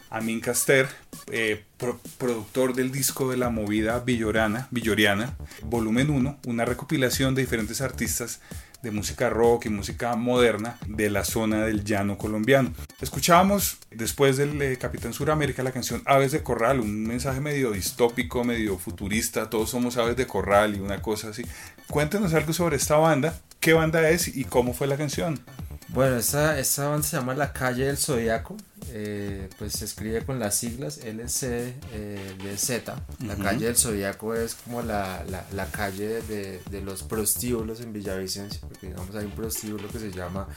Amin 0.10 0.40
Caster, 0.40 0.90
eh, 1.32 1.64
pro- 1.78 2.00
productor 2.18 2.74
del 2.74 2.92
disco 2.92 3.30
de 3.30 3.38
la 3.38 3.52
movida 3.52 4.00
villorana, 4.00 4.68
villoriana, 4.72 5.38
volumen 5.62 6.10
1, 6.10 6.40
una 6.48 6.66
recopilación 6.66 7.36
de 7.36 7.44
diferentes 7.44 7.80
artistas 7.80 8.40
de 8.82 8.90
música 8.90 9.30
rock 9.30 9.68
y 9.68 9.70
música 9.70 10.16
moderna 10.16 10.80
de 10.88 11.12
la 11.12 11.24
zona 11.24 11.64
del 11.64 11.84
llano 11.84 12.18
colombiano. 12.18 12.74
Escuchábamos 13.02 13.78
después 13.92 14.36
del 14.36 14.60
eh, 14.64 14.78
Capitán 14.78 15.14
Suramérica 15.14 15.62
la 15.62 15.72
canción 15.72 16.02
Aves 16.08 16.32
de 16.32 16.42
Corral, 16.42 16.80
un 16.80 17.04
mensaje 17.04 17.40
medio 17.40 17.70
distópico, 17.70 18.44
medio 18.44 18.80
futurista, 18.80 19.52
todos 19.52 19.70
somos 19.70 19.98
aves 19.98 20.16
de 20.18 20.26
corral 20.26 20.76
y 20.76 20.80
una 20.80 21.04
cosa 21.04 21.30
así. 21.30 21.44
Cuéntenos 21.88 22.34
algo 22.34 22.52
sobre 22.52 22.78
esta 22.78 22.96
banda, 22.96 23.40
qué 23.62 23.74
banda 23.74 24.10
es 24.10 24.28
y 24.36 24.46
cómo 24.46 24.74
fue 24.74 24.88
la 24.88 24.98
canción. 24.98 25.46
Bueno, 25.90 26.18
esta, 26.18 26.58
esta 26.60 26.88
banda 26.88 27.06
se 27.08 27.18
llama 27.18 27.36
La 27.36 27.52
Calle 27.54 27.86
del 27.86 27.98
Zodiaco. 27.98 28.58
eh, 28.88 29.50
pues 29.58 29.74
se 29.74 29.86
escribe 29.86 30.26
con 30.26 30.40
las 30.40 30.56
siglas 30.58 31.00
LC 31.00 31.82
eh, 31.92 32.36
de 32.42 32.58
Z. 32.58 33.06
La 33.20 33.38
calle 33.38 33.68
del 33.68 33.78
Zodíaco 33.78 34.34
es 34.36 34.56
como 34.56 34.82
la, 34.82 35.24
la, 35.30 35.46
la 35.52 35.72
calle 35.72 36.22
de, 36.24 36.62
de 36.70 36.82
los 36.82 37.04
prostíbulos 37.04 37.82
en 37.82 37.94
Villavicencio, 37.94 38.62
porque 38.68 38.88
digamos 38.88 39.16
hay 39.16 39.26
un 39.26 39.36
prostíbulo 39.36 39.90
que 39.92 40.00
se 40.00 40.12
llama 40.12 40.48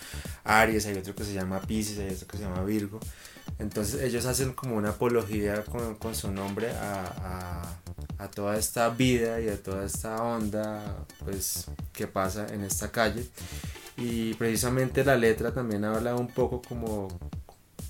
Aries, 0.44 0.86
hay 0.86 0.98
otro 0.98 1.14
que 1.14 1.24
se 1.24 1.34
llama 1.34 1.60
Pisces, 1.62 1.98
hay 1.98 2.10
otro 2.14 2.26
que 2.28 2.38
se 2.38 2.44
llama 2.44 2.64
Virgo. 2.64 3.00
Entonces 3.58 4.02
ellos 4.02 4.26
hacen 4.26 4.52
como 4.54 4.76
una 4.76 4.90
apología 4.90 5.64
con, 5.64 5.96
con 5.96 6.14
su 6.14 6.30
nombre 6.32 6.72
a, 6.72 7.62
a, 8.24 8.30
toda 8.30 8.56
esta 8.56 8.88
vida 8.90 9.40
y 9.40 9.48
a 9.48 9.62
toda 9.62 9.84
esta 9.84 10.22
onda 10.22 11.04
pues 11.24 11.66
que 11.92 12.06
pasa 12.06 12.46
en 12.52 12.64
esta 12.64 12.90
calle 12.90 13.26
y 13.96 14.34
precisamente 14.34 15.04
la 15.04 15.16
letra 15.16 15.52
también 15.52 15.84
habla 15.84 16.14
un 16.16 16.28
poco 16.28 16.60
como 16.62 17.08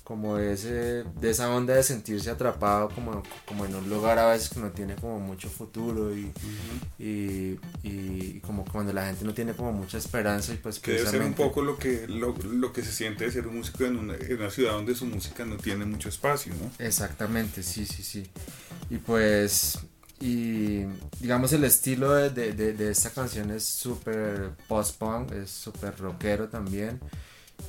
como 0.05 0.37
de, 0.37 0.53
ese, 0.53 1.03
de 1.19 1.31
esa 1.31 1.49
onda 1.49 1.73
de 1.73 1.81
sentirse 1.81 2.29
atrapado 2.29 2.89
como, 2.89 3.23
como 3.47 3.65
en 3.65 3.73
un 3.73 3.89
lugar 3.89 4.19
a 4.19 4.27
veces 4.27 4.49
que 4.51 4.59
no 4.59 4.69
tiene 4.69 4.93
como 4.95 5.19
mucho 5.19 5.49
futuro 5.49 6.15
y, 6.15 6.31
y, 6.99 7.59
y 7.81 8.39
como 8.41 8.65
cuando 8.65 8.93
la 8.93 9.07
gente 9.07 9.25
no 9.25 9.33
tiene 9.33 9.53
como 9.53 9.73
mucha 9.73 9.97
esperanza 9.97 10.53
y 10.53 10.57
pues 10.57 10.77
Que 10.79 10.91
debe 10.91 11.09
ser 11.09 11.23
un 11.23 11.33
poco 11.33 11.63
lo 11.63 11.79
que, 11.79 12.07
lo, 12.07 12.35
lo 12.37 12.71
que 12.71 12.83
se 12.83 12.91
siente 12.91 13.25
de 13.25 13.31
ser 13.31 13.47
un 13.47 13.57
músico 13.57 13.83
en 13.83 13.97
una, 13.97 14.13
en 14.13 14.37
una 14.37 14.51
ciudad 14.51 14.73
donde 14.73 14.93
su 14.93 15.07
música 15.07 15.43
no 15.43 15.57
tiene 15.57 15.85
mucho 15.85 16.07
espacio, 16.07 16.53
¿no? 16.53 16.85
Exactamente, 16.85 17.63
sí, 17.63 17.87
sí, 17.87 18.03
sí. 18.03 18.29
Y 18.91 18.97
pues, 18.97 19.79
y 20.19 20.85
digamos 21.19 21.51
el 21.53 21.63
estilo 21.65 22.13
de, 22.13 22.29
de, 22.29 22.53
de- 22.53 22.73
de 22.73 22.91
esta 22.91 23.09
canción 23.09 23.51
es 23.51 23.65
súper 23.65 24.51
post-punk, 24.67 25.31
es 25.33 25.49
súper 25.51 25.97
rockero 25.97 26.47
también. 26.47 26.99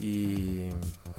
Y 0.01 0.69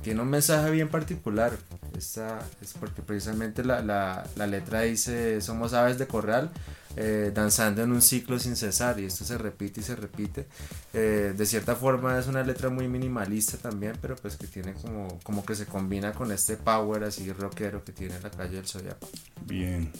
tiene 0.03 0.21
un 0.21 0.29
mensaje 0.29 0.69
bien 0.71 0.89
particular. 0.89 1.57
Esta 1.97 2.39
es 2.61 2.73
porque 2.73 3.01
precisamente 3.01 3.63
la, 3.63 3.81
la, 3.81 4.27
la 4.35 4.45
letra 4.47 4.81
dice, 4.81 5.41
somos 5.41 5.73
aves 5.73 5.97
de 5.97 6.05
corral, 6.05 6.51
eh, 6.95 7.31
danzando 7.33 7.81
en 7.81 7.91
un 7.91 8.01
ciclo 8.01 8.37
sin 8.39 8.55
cesar. 8.55 8.99
Y 8.99 9.05
esto 9.05 9.23
se 9.25 9.37
repite 9.37 9.79
y 9.79 9.83
se 9.83 9.95
repite. 9.95 10.47
Eh, 10.93 11.33
de 11.35 11.45
cierta 11.45 11.75
forma 11.75 12.19
es 12.19 12.27
una 12.27 12.43
letra 12.43 12.69
muy 12.69 12.87
minimalista 12.87 13.57
también, 13.57 13.93
pero 14.01 14.15
pues 14.17 14.35
que 14.35 14.47
tiene 14.47 14.73
como, 14.73 15.17
como 15.23 15.45
que 15.45 15.55
se 15.55 15.65
combina 15.65 16.11
con 16.13 16.31
este 16.31 16.57
power 16.57 17.05
así 17.05 17.31
rockero 17.31 17.83
que 17.83 17.93
tiene 17.93 18.19
la 18.19 18.29
calle 18.29 18.57
del 18.57 18.67
Zodiaco. 18.67 19.07
Bien. 19.45 19.91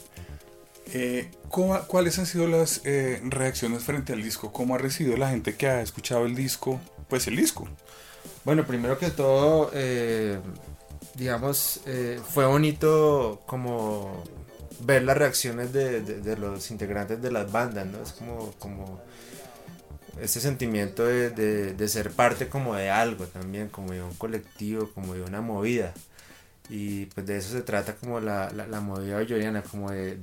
Eh, 0.94 1.30
¿cu- 1.50 1.76
¿Cuáles 1.88 2.18
han 2.20 2.26
sido 2.26 2.48
las 2.48 2.82
eh, 2.86 3.20
reacciones 3.26 3.84
frente 3.84 4.14
al 4.14 4.24
disco? 4.24 4.54
¿Cómo 4.54 4.76
ha 4.76 4.78
recibido 4.78 5.18
la 5.18 5.30
gente 5.30 5.56
que 5.56 5.68
ha 5.68 5.82
escuchado 5.82 6.26
el 6.26 6.36
disco? 6.36 6.80
Pues 7.10 7.28
el 7.28 7.36
disco. 7.36 7.68
Bueno, 8.46 8.66
primero 8.66 8.98
que 8.98 9.10
todo, 9.10 9.70
eh, 9.74 10.40
digamos, 11.16 11.82
eh, 11.86 12.20
fue 12.34 12.46
bonito 12.46 13.42
como 13.46 14.24
ver 14.82 15.04
las 15.04 15.18
reacciones 15.18 15.74
de, 15.74 16.36
los 16.40 16.72
integrantes 16.72 17.22
de 17.22 17.32
las 17.32 17.52
bandas, 17.52 17.86
¿no? 17.88 18.02
Es 18.02 18.14
como, 18.14 18.52
como 18.60 19.02
ese 20.22 20.40
sentimiento 20.40 21.06
de- 21.06 21.74
de 21.74 21.88
ser 21.90 22.12
parte 22.12 22.48
como 22.48 22.76
de 22.76 22.90
algo 22.90 23.26
también, 23.28 23.68
como 23.68 23.92
de 23.92 24.02
un 24.02 24.14
colectivo, 24.16 24.90
como 24.94 25.14
de 25.14 25.22
una 25.24 25.42
movida. 25.42 25.94
Y 26.70 27.06
pues 27.08 27.26
de 27.26 27.38
eso 27.38 27.52
se 27.52 27.62
trata 27.62 27.96
como 27.96 28.20
la, 28.20 28.52
la, 28.52 28.68
la 28.68 28.82
movida 28.82 29.18
belloriana, 29.18 29.62
como 29.64 29.92
de, 29.92 30.18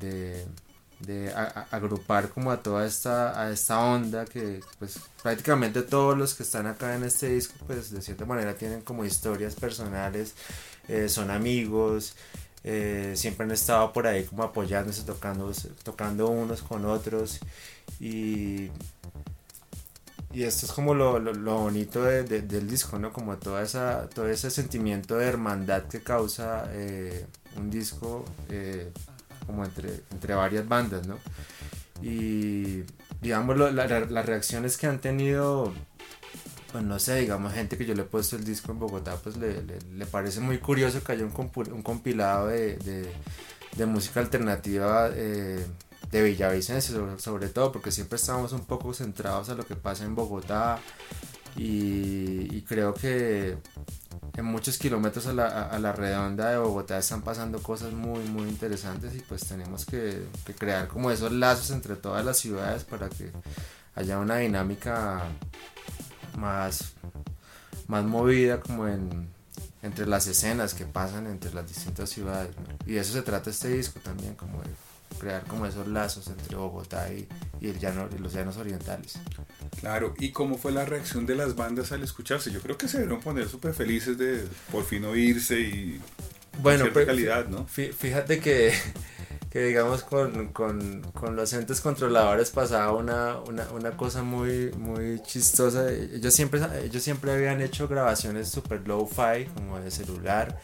de, 1.00 1.32
agrupar 1.70 2.28
como 2.30 2.50
a 2.50 2.62
toda 2.62 2.86
esta, 2.86 3.40
a 3.40 3.50
esta 3.50 3.80
onda 3.80 4.24
que 4.24 4.60
pues 4.78 4.98
prácticamente 5.22 5.82
todos 5.82 6.16
los 6.16 6.34
que 6.34 6.42
están 6.42 6.66
acá 6.66 6.94
en 6.94 7.04
este 7.04 7.28
disco 7.28 7.54
pues 7.66 7.90
de 7.90 8.00
cierta 8.02 8.24
manera 8.24 8.54
tienen 8.54 8.82
como 8.82 9.04
historias 9.04 9.54
personales, 9.54 10.34
eh, 10.88 11.08
son 11.08 11.30
amigos, 11.30 12.14
eh, 12.66 13.12
siempre 13.14 13.44
han 13.44 13.50
estado 13.52 13.92
por 13.92 14.06
ahí 14.06 14.24
como 14.24 14.42
apoyándose, 14.42 15.02
tocando, 15.02 15.52
tocando 15.82 16.28
unos 16.28 16.62
con 16.62 16.86
otros. 16.86 17.40
Y, 18.00 18.70
y 20.34 20.42
esto 20.44 20.66
es 20.66 20.72
como 20.72 20.94
lo, 20.94 21.18
lo, 21.18 21.32
bonito 21.60 22.02
de- 22.04 22.24
de- 22.24 22.42
del 22.42 22.68
disco, 22.68 22.98
¿no? 22.98 23.12
Como 23.12 23.36
toda 23.36 23.62
esa, 23.62 24.08
todo 24.10 24.28
ese 24.28 24.50
sentimiento 24.50 25.16
de 25.16 25.26
hermandad 25.26 25.84
que 25.84 26.00
causa 26.02 26.68
eh, 26.72 27.24
un 27.56 27.70
disco 27.70 28.24
eh, 28.50 28.90
como 29.46 29.64
entre, 29.64 30.00
entre 30.10 30.34
varias 30.34 30.66
bandas, 30.68 31.06
¿no? 31.06 31.18
Y 32.02 32.82
digamos 33.22 33.56
las 33.56 34.26
reacciones 34.26 34.76
que 34.76 34.86
han 34.86 34.98
tenido, 35.00 35.72
pues 36.72 36.84
no 36.84 36.98
sé, 36.98 37.20
digamos 37.20 37.52
gente 37.52 37.78
que 37.78 37.86
yo 37.86 37.94
le 37.94 38.02
he 38.02 38.06
puesto 38.06 38.36
el 38.36 38.44
disco 38.44 38.72
en 38.72 38.78
Bogotá, 38.80 39.16
pues 39.22 39.36
le, 39.36 39.62
le- 39.62 40.06
parece 40.06 40.40
muy 40.40 40.58
curioso 40.58 41.02
que 41.02 41.12
haya 41.12 41.24
un, 41.24 41.32
un 41.72 41.82
compilado 41.82 42.48
de, 42.48 42.76
de- 42.78 43.12
de 43.76 43.86
música 43.86 44.20
alternativa 44.20 45.10
eh, 45.14 45.64
de 46.14 46.22
Villavicencio, 46.22 46.94
sobre, 46.94 47.18
sobre 47.20 47.48
todo, 47.48 47.72
porque 47.72 47.90
siempre 47.90 48.16
estamos 48.16 48.52
un 48.52 48.64
poco 48.64 48.94
centrados 48.94 49.48
a 49.48 49.54
lo 49.56 49.66
que 49.66 49.74
pasa 49.74 50.04
en 50.04 50.14
Bogotá 50.14 50.78
y, 51.56 52.62
creo 52.62 52.94
que 52.94 53.56
en 54.36 54.44
muchos 54.44 54.78
kilómetros 54.78 55.26
a 55.26 55.32
la, 55.32 55.46
a- 55.64 55.78
la 55.80 55.92
redonda 55.92 56.50
de 56.50 56.58
Bogotá 56.58 56.98
están 56.98 57.22
pasando 57.22 57.60
cosas 57.62 57.92
muy 57.92 58.20
muy 58.24 58.48
interesantes 58.48 59.14
y 59.14 59.20
pues 59.20 59.44
tenemos 59.44 59.84
que, 59.84 60.24
crear 60.56 60.86
como 60.88 61.10
esos 61.10 61.32
lazos 61.32 61.70
entre 61.70 61.96
todas 61.96 62.24
las 62.24 62.38
ciudades 62.38 62.84
para 62.84 63.08
que 63.08 63.30
haya 63.96 64.18
una 64.18 64.36
dinámica 64.36 65.22
más, 66.38 66.92
más 67.88 68.04
movida 68.04 68.60
como 68.60 68.86
en 68.86 69.28
entre 69.82 70.06
las 70.06 70.26
escenas 70.28 70.74
que 70.74 70.86
pasan 70.86 71.26
entre 71.26 71.52
las 71.52 71.66
distintas 71.68 72.08
ciudades 72.08 72.50
y 72.86 72.92
de 72.92 73.00
eso 73.00 73.12
se 73.12 73.22
trata 73.22 73.50
este 73.50 73.68
disco 73.68 74.00
también 74.00 74.34
como 74.34 74.62
de 74.62 74.70
crear 75.18 75.44
como 75.44 75.66
esos 75.66 75.86
lazos 75.88 76.26
entre 76.28 76.56
Bogotá 76.56 77.12
y, 77.12 77.26
y 77.60 77.68
el 77.68 77.78
llano, 77.78 78.08
y 78.14 78.18
los 78.18 78.32
llanos 78.32 78.56
orientales 78.56 79.14
Claro, 79.80 80.14
¿y 80.18 80.30
cómo 80.30 80.56
fue 80.58 80.72
la 80.72 80.84
reacción 80.84 81.26
de 81.26 81.34
las 81.34 81.56
bandas 81.56 81.92
al 81.92 82.02
escucharse? 82.02 82.50
Yo 82.50 82.60
creo 82.60 82.76
que 82.78 82.88
se 82.88 82.98
debieron 82.98 83.20
poner 83.22 83.48
súper 83.48 83.74
felices 83.74 84.16
de 84.18 84.44
por 84.70 84.84
fin 84.84 85.04
oírse 85.04 85.58
y 85.60 86.00
bueno 86.62 86.86
pero 86.92 87.06
calidad, 87.06 87.48
¿no? 87.48 87.66
fí- 87.66 87.92
fíjate 87.92 88.38
que, 88.38 88.72
que 89.50 89.64
digamos 89.64 90.02
con, 90.04 90.48
con, 90.52 91.02
con 91.12 91.34
los 91.36 91.52
entes 91.52 91.80
controladores 91.80 92.50
pasaba 92.50 92.92
una, 92.92 93.38
una, 93.40 93.68
una 93.72 93.96
cosa 93.96 94.22
muy, 94.22 94.70
muy 94.78 95.20
chistosa. 95.22 95.90
Ellos 95.92 96.32
siempre, 96.34 96.60
ellos 96.84 97.02
siempre 97.02 97.32
habían 97.32 97.60
hecho 97.60 97.88
grabaciones 97.88 98.48
super 98.48 98.86
low-fi, 98.86 99.46
como 99.54 99.80
de 99.80 99.90
celular, 99.90 100.60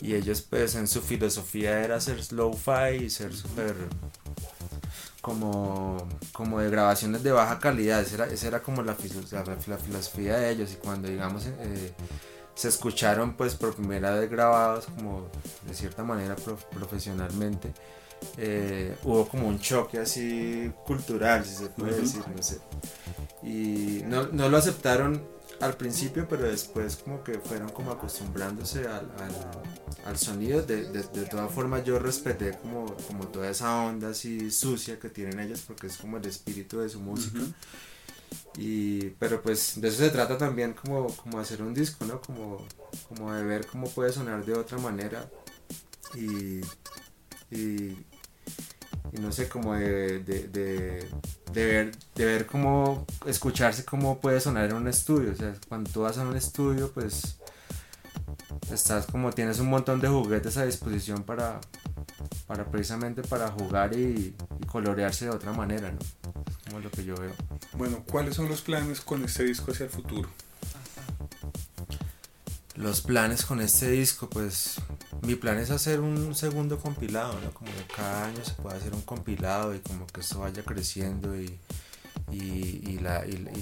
y 0.00 0.14
ellos 0.14 0.42
pues 0.42 0.74
en 0.74 0.86
su 0.88 1.00
filosofía 1.00 1.82
era 1.84 2.00
ser 2.00 2.20
low-fi 2.32 3.04
y 3.04 3.10
ser 3.10 3.34
súper 3.34 3.74
como, 5.20 6.06
como 6.32 6.60
de 6.60 6.68
grabaciones 6.68 7.22
de 7.22 7.32
baja 7.32 7.58
calidad, 7.58 8.02
esa 8.02 8.14
era, 8.16 8.26
esa 8.26 8.48
era 8.48 8.62
como 8.62 8.82
la, 8.82 8.96
la, 9.30 9.44
la 9.66 9.78
filosofía 9.78 10.36
de 10.36 10.50
ellos. 10.50 10.72
Y 10.72 10.76
cuando 10.76 11.08
digamos 11.08 11.46
eh, 11.46 11.92
se 12.54 12.68
escucharon 12.68 13.34
pues 13.34 13.54
por 13.54 13.74
primera 13.74 14.12
vez 14.12 14.30
grabados 14.30 14.86
como 14.86 15.28
de 15.66 15.74
cierta 15.74 16.02
manera 16.04 16.36
prof- 16.36 16.64
profesionalmente, 16.66 17.72
eh, 18.36 18.96
hubo 19.04 19.26
como 19.26 19.48
un 19.48 19.58
choque 19.58 19.98
así 19.98 20.70
cultural, 20.84 21.44
si 21.44 21.54
se 21.54 21.68
puede 21.70 22.00
decir, 22.00 22.22
no 22.34 22.42
sé. 22.42 22.58
Y 23.42 24.02
no, 24.06 24.26
no 24.26 24.48
lo 24.48 24.56
aceptaron 24.58 25.22
al 25.60 25.76
principio, 25.76 26.26
pero 26.28 26.44
después 26.44 26.96
como 26.96 27.22
que 27.22 27.38
fueron 27.38 27.70
como 27.70 27.92
acostumbrándose 27.92 28.86
al, 28.86 29.10
al, 29.18 29.34
al 30.04 30.18
sonido. 30.18 30.62
De, 30.62 30.84
de, 30.90 31.02
de 31.02 31.26
todas 31.26 31.52
formas 31.52 31.84
yo 31.84 31.98
respeté 31.98 32.58
como, 32.58 32.94
como 33.06 33.28
toda 33.28 33.50
esa 33.50 33.82
onda 33.84 34.10
así 34.10 34.50
sucia 34.50 34.98
que 34.98 35.08
tienen 35.08 35.40
ellos 35.40 35.62
porque 35.66 35.86
es 35.88 35.96
como 35.96 36.16
el 36.16 36.26
espíritu 36.26 36.80
de 36.80 36.88
su 36.88 37.00
música. 37.00 37.40
Y, 38.56 39.10
pero 39.18 39.42
pues 39.42 39.80
de 39.80 39.88
eso 39.88 39.98
se 39.98 40.10
trata 40.10 40.38
también 40.38 40.74
como, 40.74 41.08
como 41.16 41.38
hacer 41.40 41.62
un 41.62 41.74
disco, 41.74 42.04
¿no? 42.04 42.20
Como, 42.20 42.66
como 43.08 43.32
de 43.34 43.44
ver 43.44 43.66
cómo 43.66 43.88
puede 43.90 44.12
sonar 44.12 44.44
de 44.44 44.54
otra 44.54 44.78
manera 44.78 45.28
y, 46.14 46.60
y, 47.50 47.96
y 49.12 49.20
no 49.20 49.32
sé, 49.32 49.48
como 49.48 49.74
de, 49.74 50.20
de, 50.20 50.48
de, 50.48 51.08
de 51.52 51.66
ver, 51.66 51.96
de 52.14 52.24
ver 52.24 52.46
cómo, 52.46 53.06
escucharse 53.26 53.84
cómo 53.84 54.20
puede 54.20 54.40
sonar 54.40 54.70
en 54.70 54.76
un 54.76 54.88
estudio. 54.88 55.32
O 55.32 55.36
sea, 55.36 55.54
cuando 55.68 55.90
tú 55.90 56.02
vas 56.02 56.18
a 56.18 56.26
un 56.26 56.36
estudio, 56.36 56.90
pues 56.92 57.38
estás 58.72 59.06
como, 59.06 59.32
tienes 59.32 59.60
un 59.60 59.68
montón 59.68 60.00
de 60.00 60.08
juguetes 60.08 60.56
a 60.56 60.64
disposición 60.64 61.22
para, 61.22 61.60
para 62.46 62.64
precisamente 62.66 63.22
para 63.22 63.48
jugar 63.50 63.96
y, 63.96 64.34
y 64.60 64.66
colorearse 64.66 65.26
de 65.26 65.30
otra 65.30 65.52
manera, 65.52 65.92
¿no? 65.92 65.98
Como 66.68 66.80
lo 66.80 66.90
que 66.90 67.04
yo 67.04 67.14
veo. 67.14 67.32
Bueno, 67.74 68.02
¿cuáles 68.10 68.34
son 68.34 68.48
los 68.48 68.62
planes 68.62 69.00
con 69.00 69.24
este 69.24 69.44
disco 69.44 69.70
hacia 69.70 69.84
el 69.84 69.90
futuro? 69.90 70.28
Los 72.76 73.02
planes 73.02 73.44
con 73.46 73.60
este 73.60 73.90
disco, 73.90 74.28
pues 74.28 74.76
mi 75.22 75.36
plan 75.36 75.58
es 75.58 75.70
hacer 75.70 76.00
un 76.00 76.34
segundo 76.34 76.78
compilado, 76.78 77.38
¿no? 77.40 77.52
Como 77.52 77.70
cada 77.94 78.26
año 78.26 78.44
se 78.44 78.52
puede 78.54 78.76
hacer 78.76 78.92
un 78.94 79.02
compilado 79.02 79.74
y 79.74 79.78
como 79.78 80.06
que 80.08 80.20
esto 80.20 80.40
vaya 80.40 80.62
creciendo 80.64 81.36
y, 81.40 81.56
y, 82.32 82.98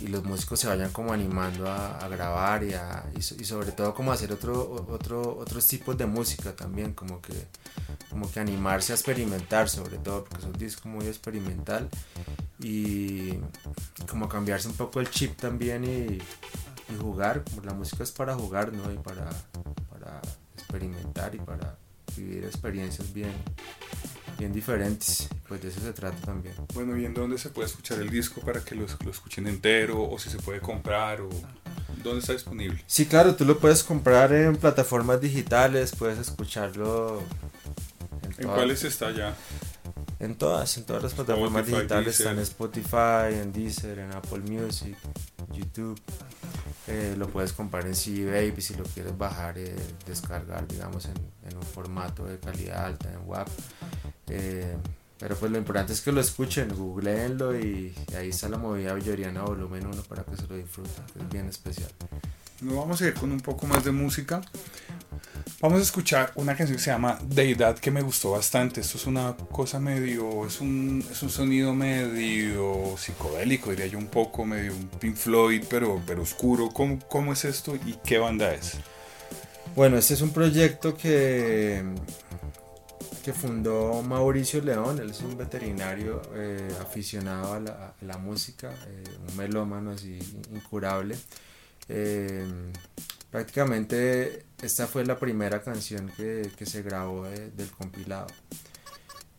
los 0.08 0.24
músicos 0.24 0.60
se 0.60 0.66
vayan 0.66 0.90
como 0.92 1.12
animando 1.12 1.70
a, 1.70 2.06
grabar 2.08 2.64
y, 2.64 2.72
a- 2.74 3.04
sobre 3.42 3.72
todo 3.72 3.94
como 3.94 4.12
hacer 4.12 4.32
otro, 4.32 4.86
otro, 4.88 5.36
otros 5.38 5.66
tipos 5.66 5.96
de 5.98 6.06
música 6.06 6.54
también, 6.54 6.92
como 6.94 7.20
que, 7.20 7.34
como 8.10 8.30
que 8.30 8.40
animarse 8.40 8.92
a 8.92 8.96
experimentar 8.96 9.68
sobre 9.68 9.98
todo, 9.98 10.24
porque 10.24 10.38
es 10.38 10.44
un 10.44 10.58
disco 10.58 10.88
muy 10.88 11.06
experimental 11.06 11.88
y 12.60 13.34
como 14.08 14.28
cambiarse 14.28 14.68
un 14.68 14.74
poco 14.74 15.00
el 15.00 15.10
chip 15.10 15.36
también 15.36 15.84
y, 15.84 16.18
y 16.92 16.96
jugar, 16.96 17.42
como 17.44 17.62
la 17.62 17.74
música 17.74 18.02
es 18.02 18.12
para 18.12 18.34
jugar, 18.34 18.72
¿no? 18.72 18.92
Y 18.92 18.98
para, 18.98 19.28
para 19.90 20.20
experimentar 20.54 21.34
y 21.34 21.38
para 21.38 21.76
vivir 22.16 22.44
experiencias 22.44 23.12
bien, 23.12 23.32
bien 24.38 24.52
diferentes, 24.52 25.28
pues 25.48 25.62
de 25.62 25.68
eso 25.68 25.80
se 25.80 25.92
trata 25.92 26.18
también. 26.24 26.54
Bueno, 26.74 26.96
¿y 26.96 27.04
en 27.04 27.14
dónde 27.14 27.38
se 27.38 27.48
puede 27.50 27.68
escuchar 27.68 28.00
el 28.00 28.10
disco 28.10 28.40
para 28.40 28.60
que 28.64 28.74
lo, 28.74 28.86
lo 29.04 29.10
escuchen 29.10 29.46
entero? 29.46 30.02
¿O 30.08 30.18
si 30.18 30.30
se 30.30 30.38
puede 30.38 30.60
comprar? 30.60 31.20
¿O 31.20 31.30
dónde 32.02 32.20
está 32.20 32.32
disponible? 32.32 32.82
Sí, 32.86 33.06
claro, 33.06 33.34
tú 33.34 33.44
lo 33.44 33.58
puedes 33.58 33.82
comprar 33.82 34.32
en 34.32 34.56
plataformas 34.56 35.20
digitales, 35.20 35.92
puedes 35.96 36.18
escucharlo 36.18 37.22
en, 38.22 38.44
¿En 38.44 38.48
cuáles 38.48 38.84
está 38.84 39.10
ya? 39.10 39.34
En 40.22 40.36
todas, 40.36 40.78
en 40.78 40.84
todas 40.84 41.02
las 41.02 41.14
plataformas 41.14 41.62
Spotify, 41.62 41.76
digitales 41.78 42.04
Deezer. 42.06 42.26
están 42.26 42.36
en 42.36 42.42
Spotify, 42.44 43.42
en 43.42 43.52
Deezer, 43.52 43.98
en 43.98 44.12
Apple 44.12 44.38
Music, 44.38 44.96
YouTube. 45.52 46.00
Eh, 46.86 47.16
lo 47.18 47.26
puedes 47.26 47.52
comprar 47.52 47.84
en 47.88 47.96
CD 47.96 48.30
Baby 48.30 48.62
si 48.62 48.74
lo 48.74 48.84
quieres 48.84 49.18
bajar, 49.18 49.58
eh, 49.58 49.74
descargar, 50.06 50.68
digamos, 50.68 51.06
en, 51.06 51.16
en 51.50 51.56
un 51.56 51.64
formato 51.64 52.24
de 52.24 52.38
calidad 52.38 52.86
alta, 52.86 53.12
en 53.12 53.28
WAP. 53.28 53.48
Eh, 54.28 54.76
pero 55.18 55.34
pues 55.34 55.50
lo 55.50 55.58
importante 55.58 55.92
es 55.92 56.00
que 56.00 56.12
lo 56.12 56.20
escuchen, 56.20 56.68
googleenlo 56.72 57.58
y, 57.58 57.92
y 58.12 58.14
ahí 58.14 58.28
está 58.28 58.48
la 58.48 58.58
movida 58.58 58.94
villoriana 58.94 59.42
volumen 59.42 59.84
1 59.86 60.02
para 60.04 60.22
que 60.22 60.36
se 60.36 60.46
lo 60.46 60.56
disfruten, 60.56 61.02
es 61.18 61.28
bien 61.30 61.48
especial. 61.48 61.90
Nos 62.62 62.76
vamos 62.76 63.02
a 63.02 63.08
ir 63.08 63.14
con 63.14 63.32
un 63.32 63.40
poco 63.40 63.66
más 63.66 63.84
de 63.84 63.90
música. 63.90 64.40
Vamos 65.60 65.80
a 65.80 65.82
escuchar 65.82 66.30
una 66.36 66.56
canción 66.56 66.76
que 66.76 66.82
se 66.84 66.92
llama 66.92 67.18
Deidad 67.24 67.76
que 67.76 67.90
me 67.90 68.02
gustó 68.02 68.30
bastante. 68.30 68.80
Esto 68.80 68.98
es 68.98 69.06
una 69.06 69.36
cosa 69.36 69.80
medio, 69.80 70.46
es 70.46 70.60
un, 70.60 71.04
es 71.10 71.20
un 71.24 71.30
sonido 71.30 71.74
medio 71.74 72.96
psicodélico, 72.96 73.70
diría 73.70 73.86
yo 73.88 73.98
un 73.98 74.06
poco, 74.06 74.44
medio 74.44 74.72
un 74.74 74.86
Pink 74.88 75.16
Floyd, 75.16 75.64
pero, 75.68 76.00
pero 76.06 76.22
oscuro. 76.22 76.68
¿Cómo, 76.68 77.00
¿Cómo 77.08 77.32
es 77.32 77.44
esto 77.44 77.74
y 77.74 77.98
qué 78.04 78.18
banda 78.18 78.54
es? 78.54 78.78
Bueno, 79.74 79.98
este 79.98 80.14
es 80.14 80.20
un 80.20 80.30
proyecto 80.30 80.96
que, 80.96 81.82
que 83.24 83.32
fundó 83.32 84.02
Mauricio 84.02 84.60
León, 84.60 85.00
él 85.00 85.10
es 85.10 85.20
un 85.20 85.36
veterinario 85.36 86.22
eh, 86.36 86.68
aficionado 86.80 87.54
a 87.54 87.94
la, 88.00 88.18
música, 88.18 88.70
eh, 88.86 89.04
un 89.28 89.36
melómano 89.36 89.90
así 89.90 90.16
incurable. 90.52 91.16
Eh, 91.88 92.46
prácticamente 93.30 94.44
esta 94.62 94.86
fue 94.86 95.04
la 95.04 95.18
primera 95.18 95.62
canción 95.62 96.08
que, 96.16 96.50
que 96.56 96.66
se 96.66 96.82
grabó 96.82 97.24
de- 97.24 97.50
del 97.50 97.70
compilado. 97.70 98.26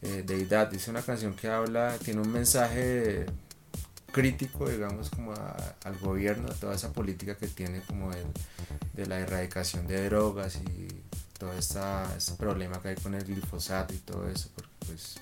Eh, 0.02 0.24
Deidad, 0.26 0.74
es 0.74 0.88
una 0.88 1.02
canción 1.02 1.34
que 1.36 1.48
habla, 1.48 1.98
tiene 2.04 2.22
un 2.22 2.32
mensaje 2.32 3.26
crítico, 4.12 4.70
digamos, 4.70 5.10
como 5.10 5.34
al 5.34 5.98
gobierno, 6.00 6.50
a 6.50 6.54
toda 6.56 6.76
esa 6.76 6.92
política 6.92 7.36
que 7.38 7.48
tiene 7.48 7.82
como 7.82 8.12
de 8.12 9.06
la 9.08 9.20
erradicación 9.20 9.88
de 9.88 10.06
drogas 10.06 10.58
y 10.58 10.88
todo 11.40 11.54
este 11.54 11.80
problema 12.38 12.82
que 12.82 12.90
hay 12.90 12.96
con 12.96 13.16
el 13.16 13.24
glifosato 13.24 13.94
y 13.94 13.98
todo 13.98 14.30
eso, 14.30 14.50
porque 14.54 14.72
pues 14.86 15.16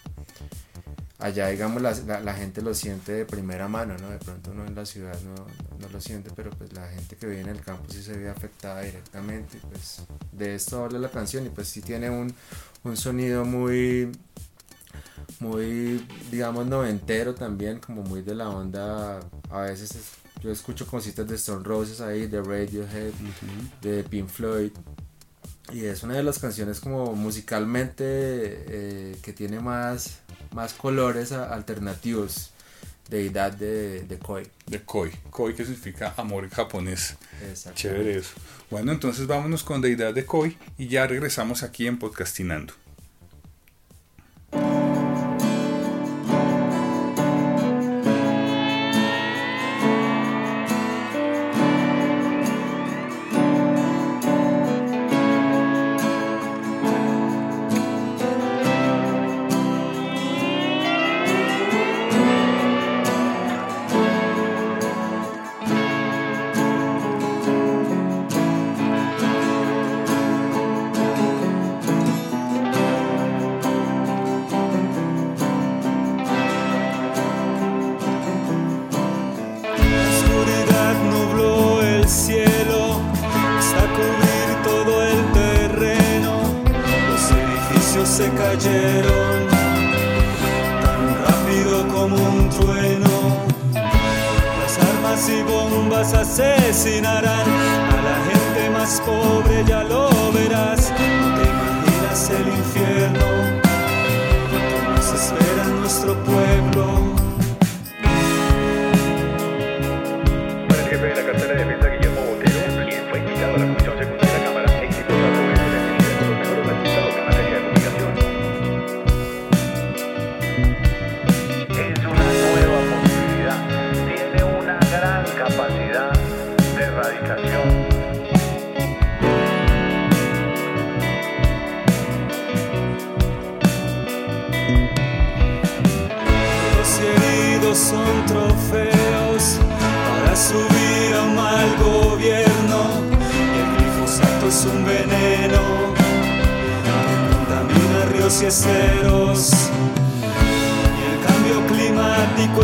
allá 1.22 1.48
digamos 1.48 1.82
la, 1.82 1.92
la- 2.08 2.20
la 2.22 2.34
gente 2.34 2.62
lo 2.62 2.74
siente 2.74 3.12
de 3.14 3.26
primera 3.26 3.68
mano, 3.68 3.96
¿no? 3.98 4.10
De 4.10 4.18
pronto 4.18 4.52
uno 4.52 4.66
en 4.66 4.76
la 4.76 4.86
ciudad 4.86 5.18
no, 5.22 5.36
no 5.80 5.90
lo 5.92 6.02
siente, 6.02 6.32
pero 6.36 6.50
pues 6.52 6.74
la 6.74 6.88
gente 6.90 7.16
que 7.16 7.28
vive 7.28 7.42
en 7.42 7.50
el 7.50 7.62
campo 7.62 7.86
sí 7.90 8.02
se 8.04 8.18
ve 8.18 8.30
afectada 8.30 8.82
directamente, 8.82 9.60
pues 9.70 10.02
de 10.32 10.56
esto 10.56 10.84
habla 10.84 11.00
la 11.00 11.10
canción 11.10 11.46
y 11.46 11.50
pues 11.50 11.68
sí 11.70 11.82
tiene 11.82 12.10
un, 12.10 12.34
un 12.84 12.98
sonido 12.98 13.46
muy 13.46 14.12
muy 15.40 16.06
digamos 16.30 16.66
noventero 16.68 17.34
también 17.36 17.80
como 17.80 18.04
muy 18.04 18.22
de 18.22 18.36
la 18.36 18.50
onda 18.50 19.20
a 19.50 19.62
veces 19.62 19.96
es- 19.96 20.12
yo 20.42 20.52
escucho 20.52 20.88
cositas 20.88 21.28
de 21.28 21.36
Stone 21.36 21.64
Roses 21.64 22.02
ahí 22.02 22.26
de 22.28 22.42
Radiohead 22.42 23.12
de 23.82 24.04
Pink 24.04 24.28
Floyd 24.28 24.72
y 25.71 25.86
es 25.86 26.04
una 26.04 26.15
de 26.15 26.24
las 26.24 26.39
canciones 26.39 26.80
como 26.80 27.13
musicalmente 27.13 28.04
eh, 28.06 29.17
que 29.21 29.34
tiene 29.34 29.60
más 29.60 30.19
más 30.54 30.74
colores 30.74 31.32
alternativos 31.32 32.52
de 33.10 33.28
edad 33.28 33.52
de, 33.52 34.04
de 34.04 34.19
Koi 34.19 34.47
De 34.67 34.82
Koi. 34.82 35.12
Koi 35.30 35.54
que 35.54 35.63
significa 35.63 36.13
amor 36.17 36.45
en 36.45 36.50
japonés. 36.50 37.15
Exacto. 37.47 37.78
Chévere 37.78 38.17
eso. 38.17 38.34
Bueno, 38.69 38.93
entonces 38.93 39.28
vámonos 39.28 39.63
con 39.63 39.82
Deidad 39.82 40.13
de 40.13 40.26
Koi 40.26 40.58
y 40.78 40.88
ya 40.88 41.06
regresamos 41.06 41.62
aquí 41.62 41.88
en 41.88 42.00
Podcastinando. 42.00 42.74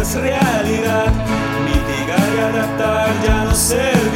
Es 0.02 0.16
realidad. 0.16 1.12
Mitigar 1.66 2.30
y 2.36 2.39
adaptar 2.39 3.10
ya 3.24 3.43
no 3.45 3.56
servirá. 3.56 4.07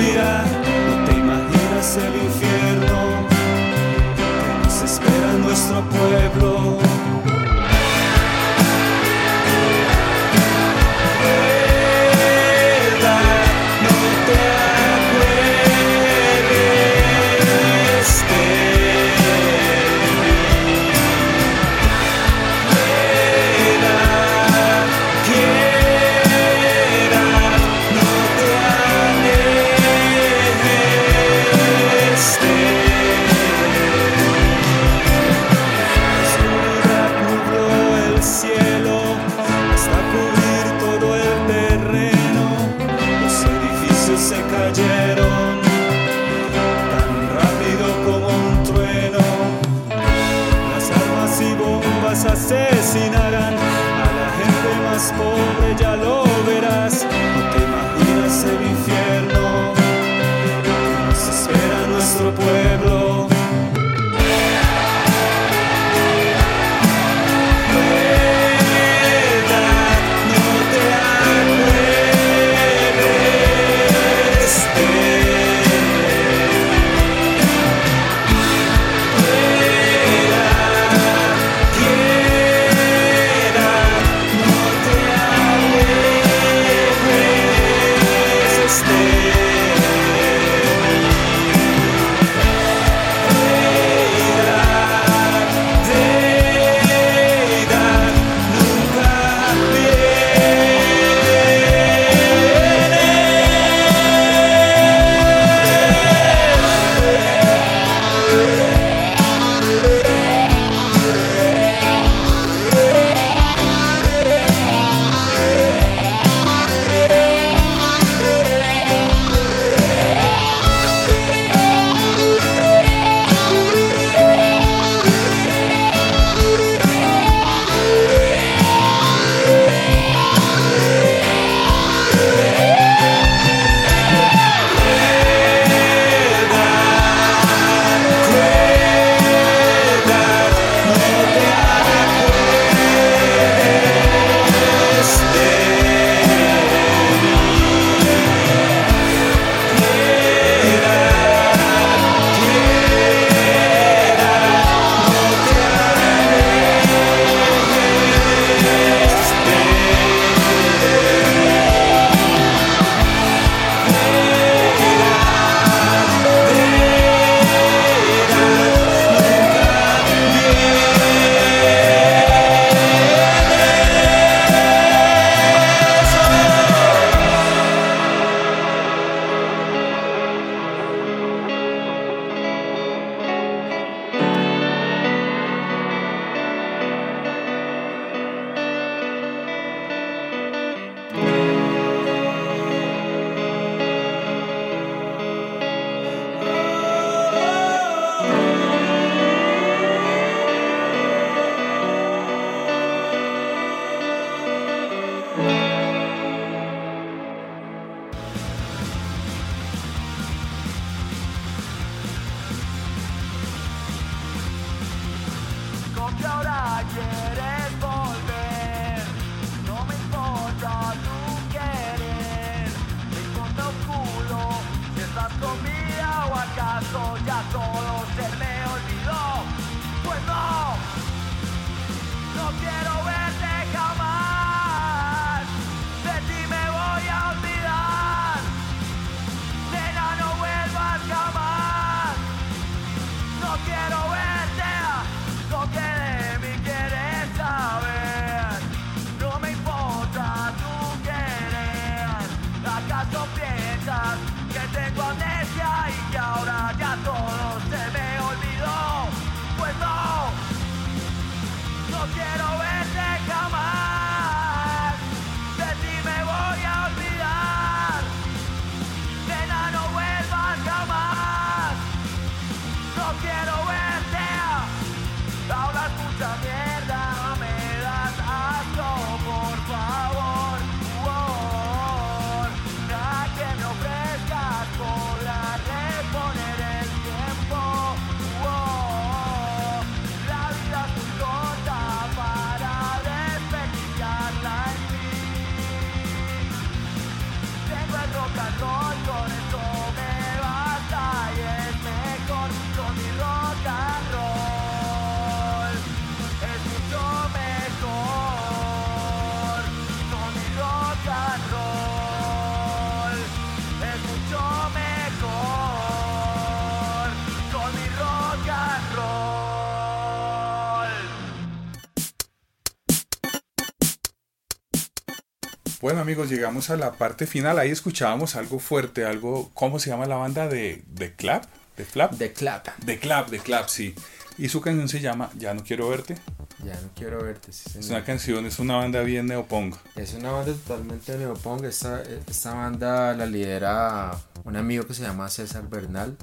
Bueno 325.82 326.00
amigos, 326.00 326.30
llegamos 326.30 326.70
a 326.70 326.78
la 326.78 326.92
parte 326.92 327.26
final. 327.26 327.58
Ahí 327.58 327.72
escuchábamos 327.72 328.36
algo 328.36 328.60
fuerte, 328.60 329.04
algo, 329.04 329.50
¿cómo 329.56 329.80
se 329.80 329.90
llama 329.90 330.06
la 330.06 330.16
banda 330.16 330.48
de, 330.48 330.84
de 330.88 331.16
Clap? 331.16 331.46
¿De 331.76 331.86
Flap? 331.86 332.12
De 332.14 332.32
Clap. 332.32 332.68
De 332.78 333.00
Clap, 333.00 333.30
de 333.30 333.40
Clap, 333.40 333.68
sí. 333.68 333.96
Y 334.38 334.50
su 334.50 334.62
canción 334.62 334.88
se 334.88 335.00
llama 335.00 335.32
Ya 335.40 335.56
no 335.56 335.64
quiero 335.64 335.90
verte. 335.90 336.20
Ya 336.64 336.80
no 336.80 336.92
quiero 336.96 337.24
verte. 337.24 337.52
Sí, 337.52 337.80
es 337.80 337.90
una 337.90 338.04
canción, 338.04 338.46
es 338.46 338.60
una 338.60 338.76
banda 338.76 339.02
bien 339.02 339.26
neopong. 339.26 339.74
Es 339.96 340.14
una 340.14 340.30
banda 340.30 340.54
totalmente 340.54 341.18
neopong. 341.18 341.66
Esta, 341.66 342.04
esta 342.30 342.54
banda 342.54 343.14
la 343.14 343.26
lidera 343.26 344.16
un 344.44 344.56
amigo 344.58 344.86
que 344.86 344.94
se 344.94 345.02
llama 345.02 345.30
César 345.30 345.68
Bernal. 345.68 346.16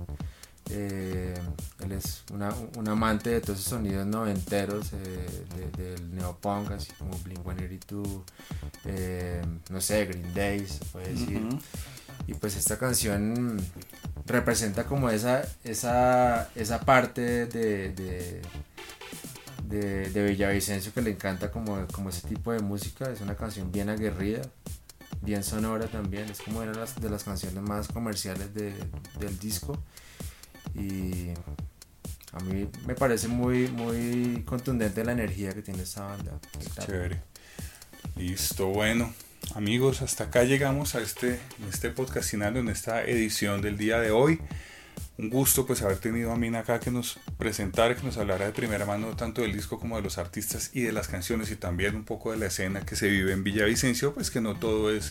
Eh, 0.70 1.34
él 1.80 1.92
es 1.92 2.24
una- 2.32 2.54
un 2.76 2.88
amante 2.88 3.30
de 3.30 3.40
todos 3.40 3.58
esos 3.60 3.70
sonidos 3.70 4.06
noventeros, 4.06 4.92
eh, 4.92 5.44
de- 5.56 5.82
del 5.82 6.14
neopunk, 6.14 6.72
así 6.72 6.92
como 6.98 7.18
Blink-182, 7.20 8.22
eh, 8.84 9.40
no 9.70 9.80
sé, 9.80 10.04
Green 10.06 10.34
Day, 10.34 10.66
se 10.66 10.84
puede 10.86 11.08
decir. 11.14 11.40
Y 12.26 12.34
pues 12.34 12.56
esta 12.56 12.78
canción 12.78 13.56
representa 14.26 14.84
como 14.84 15.08
esa, 15.08 15.42
esa, 15.64 16.50
esa 16.54 16.80
parte 16.80 17.46
de, 17.46 17.92
de, 17.94 18.42
de, 19.66 20.10
de 20.10 20.24
Villavicencio 20.30 20.92
que 20.92 21.00
le 21.00 21.10
encanta 21.12 21.50
como, 21.50 21.86
como 21.86 22.10
ese 22.10 22.26
tipo 22.28 22.52
de 22.52 22.60
música. 22.60 23.10
Es 23.10 23.20
una 23.22 23.36
canción 23.36 23.72
bien 23.72 23.88
aguerrida, 23.88 24.42
bien 25.22 25.42
sonora 25.42 25.86
también. 25.86 26.28
Es 26.28 26.40
como 26.42 26.58
una 26.60 26.72
de 26.72 26.78
las, 26.78 27.00
de 27.00 27.08
las 27.08 27.24
canciones 27.24 27.62
más 27.62 27.88
comerciales 27.88 28.52
de- 28.52 28.74
del 29.18 29.38
disco. 29.38 29.78
Y 30.78 31.32
a 32.32 32.40
mí 32.40 32.68
me 32.86 32.94
parece 32.94 33.28
muy, 33.28 33.68
muy 33.68 34.42
contundente 34.44 35.04
la 35.04 35.12
energía 35.12 35.52
que 35.52 35.62
tiene 35.62 35.82
esta 35.82 36.04
banda. 36.04 36.38
Chévere. 36.84 37.20
Listo, 38.16 38.68
bueno. 38.68 39.12
Amigos, 39.54 40.02
hasta 40.02 40.24
acá 40.24 40.44
llegamos 40.44 40.94
a 40.94 41.00
este, 41.00 41.40
este 41.70 41.90
podcastinando, 41.90 42.60
en 42.60 42.68
esta 42.68 43.02
edición 43.04 43.62
del 43.62 43.78
día 43.78 43.98
de 43.98 44.10
hoy. 44.10 44.40
Un 45.16 45.30
gusto 45.30 45.66
pues 45.66 45.82
haber 45.82 45.98
tenido 45.98 46.30
a 46.30 46.36
Mina 46.36 46.60
acá 46.60 46.78
que 46.78 46.90
nos 46.90 47.18
presentara, 47.38 47.96
que 47.96 48.02
nos 48.02 48.18
hablara 48.18 48.46
de 48.46 48.52
primera 48.52 48.86
mano 48.86 49.16
tanto 49.16 49.42
del 49.42 49.52
disco 49.52 49.80
como 49.80 49.96
de 49.96 50.02
los 50.02 50.18
artistas 50.18 50.70
y 50.74 50.82
de 50.82 50.92
las 50.92 51.08
canciones 51.08 51.50
y 51.50 51.56
también 51.56 51.96
un 51.96 52.04
poco 52.04 52.30
de 52.30 52.36
la 52.36 52.46
escena 52.46 52.86
que 52.86 52.94
se 52.94 53.08
vive 53.08 53.32
en 53.32 53.42
Villavicencio, 53.42 54.14
pues 54.14 54.30
que 54.30 54.40
no 54.40 54.54
todo 54.54 54.92
es 54.92 55.10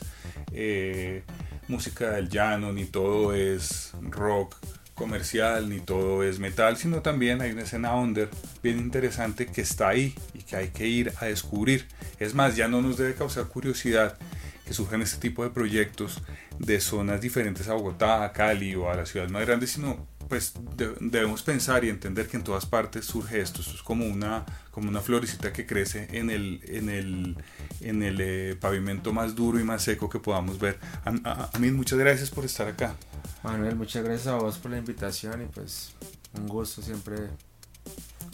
eh, 0.53 1.23
música 1.67 2.11
del 2.11 2.29
llano, 2.29 2.71
ni 2.71 2.85
todo 2.85 3.33
es 3.33 3.91
rock 4.01 4.55
comercial, 4.97 5.69
ni 5.69 5.79
todo 5.79 6.23
es 6.23 6.39
metal, 6.39 6.75
sino 6.75 7.01
también 7.01 7.41
hay 7.41 7.51
una 7.51 7.61
escena 7.61 7.95
under 7.95 8.29
bien 8.61 8.79
interesante 8.79 9.45
que 9.45 9.61
está 9.61 9.89
ahí 9.89 10.15
y 10.33 10.39
que 10.39 10.55
hay 10.57 10.69
que 10.69 10.87
ir 10.87 11.13
a 11.21 11.25
descubrir. 11.25 11.87
Es 12.19 12.33
más, 12.33 12.55
ya 12.55 12.67
no 12.67 12.81
nos 12.81 12.97
debe 12.97 13.13
causar 13.13 13.45
curiosidad 13.45 14.17
que 14.65 14.73
surjan 14.73 15.01
este 15.01 15.19
tipo 15.19 15.43
de 15.43 15.51
proyectos 15.51 16.21
de 16.59 16.81
zonas 16.81 17.21
diferentes 17.21 17.69
a 17.69 17.73
Bogotá, 17.73 18.25
a 18.25 18.33
Cali 18.33 18.75
o 18.75 18.89
a 18.89 18.95
las 18.95 19.09
ciudades 19.09 19.31
más 19.31 19.45
grandes, 19.45 19.71
sino 19.71 20.05
pues 20.29 20.53
de- 20.75 20.95
debemos 20.99 21.41
pensar 21.43 21.83
y 21.85 21.89
entender 21.89 22.27
que 22.27 22.37
en 22.37 22.43
todas 22.43 22.65
partes 22.65 23.05
surge 23.05 23.39
esto. 23.41 23.61
Esto 23.61 23.73
es 23.75 23.81
como 23.83 24.05
una, 24.05 24.45
como 24.71 24.89
una 24.89 25.01
florecita 25.01 25.53
que 25.53 25.65
crece 25.65 26.07
en 26.11 26.29
el, 26.29 26.61
en 26.65 26.89
el, 26.89 27.37
en 27.81 28.03
el 28.03 28.17
eh, 28.21 28.55
pavimento 28.59 29.13
más 29.13 29.35
duro 29.35 29.59
y 29.59 29.63
más 29.63 29.83
seco 29.83 30.09
que 30.09 30.19
podamos 30.19 30.59
ver. 30.59 30.79
A, 31.05 31.09
a- 31.29 31.49
a 31.53 31.59
mí 31.59 31.71
muchas 31.71 31.97
gracias 31.99 32.29
por 32.29 32.45
estar 32.45 32.67
acá. 32.67 32.95
Manuel, 33.43 33.75
muchas 33.75 34.03
gracias 34.03 34.27
a 34.27 34.35
vos 34.35 34.57
por 34.57 34.71
la 34.71 34.77
invitación 34.77 35.41
y 35.41 35.45
pues 35.45 35.91
un 36.37 36.47
gusto 36.47 36.81
siempre 36.81 37.15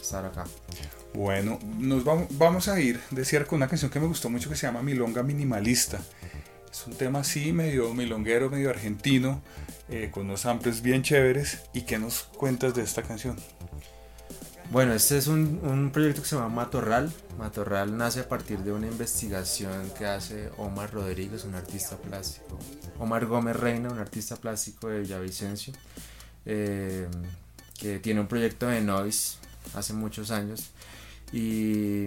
estar 0.00 0.24
acá. 0.24 0.44
Bueno, 1.14 1.58
nos 1.78 2.04
vamos, 2.04 2.26
vamos 2.32 2.68
a 2.68 2.80
ir 2.80 3.00
de 3.10 3.24
cierre 3.24 3.46
con 3.46 3.56
una 3.58 3.68
canción 3.68 3.90
que 3.90 4.00
me 4.00 4.06
gustó 4.06 4.28
mucho 4.28 4.48
que 4.50 4.56
se 4.56 4.66
llama 4.66 4.82
Milonga 4.82 5.22
Minimalista. 5.22 6.00
Es 6.70 6.84
un 6.88 6.94
tema 6.94 7.20
así, 7.20 7.52
medio 7.52 7.94
milonguero, 7.94 8.50
medio 8.50 8.68
argentino, 8.68 9.40
eh, 9.88 10.10
con 10.10 10.26
unos 10.26 10.40
samples 10.40 10.82
bien 10.82 11.02
chéveres. 11.02 11.60
¿Y 11.72 11.82
qué 11.82 11.98
nos 11.98 12.22
cuentas 12.22 12.74
de 12.74 12.82
esta 12.82 13.02
canción? 13.02 13.36
Bueno, 14.70 14.94
este 14.94 15.18
es 15.18 15.26
un, 15.26 15.60
un 15.62 15.90
proyecto 15.90 16.22
que 16.22 16.28
se 16.28 16.36
llama 16.36 16.48
Matorral. 16.48 17.12
Matorral 17.38 17.96
nace 17.96 18.20
a 18.20 18.28
partir 18.28 18.58
de 18.60 18.72
una 18.72 18.86
investigación 18.86 19.90
que 19.98 20.06
hace 20.06 20.50
Omar 20.56 20.92
Rodríguez, 20.92 21.44
un 21.44 21.54
artista 21.54 21.96
plástico. 21.96 22.58
Omar 22.98 23.26
Gómez 23.26 23.56
Reina, 23.56 23.90
un 23.90 23.98
artista 23.98 24.36
plástico 24.36 24.88
de 24.88 25.00
Villavicencio, 25.00 25.74
eh, 26.46 27.06
que 27.78 27.98
tiene 27.98 28.20
un 28.20 28.26
proyecto 28.26 28.66
de 28.66 28.80
noise 28.80 29.36
hace 29.74 29.92
muchos 29.92 30.30
años. 30.30 30.70
Y 31.32 32.06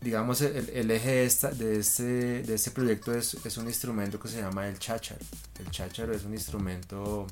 digamos, 0.00 0.40
el, 0.42 0.90
eje 0.90 1.28
de, 1.54 1.78
este, 1.78 2.42
de 2.42 2.54
este 2.54 2.70
proyecto 2.70 3.12
es, 3.14 3.34
un 3.58 3.66
instrumento 3.66 4.20
que 4.20 4.28
se 4.28 4.40
llama 4.40 4.68
el 4.68 4.78
chácharo. 4.78 5.20
El 5.58 5.70
chácharo 5.70 6.14
es 6.14 6.24
un 6.24 6.34
instrumento 6.34 7.26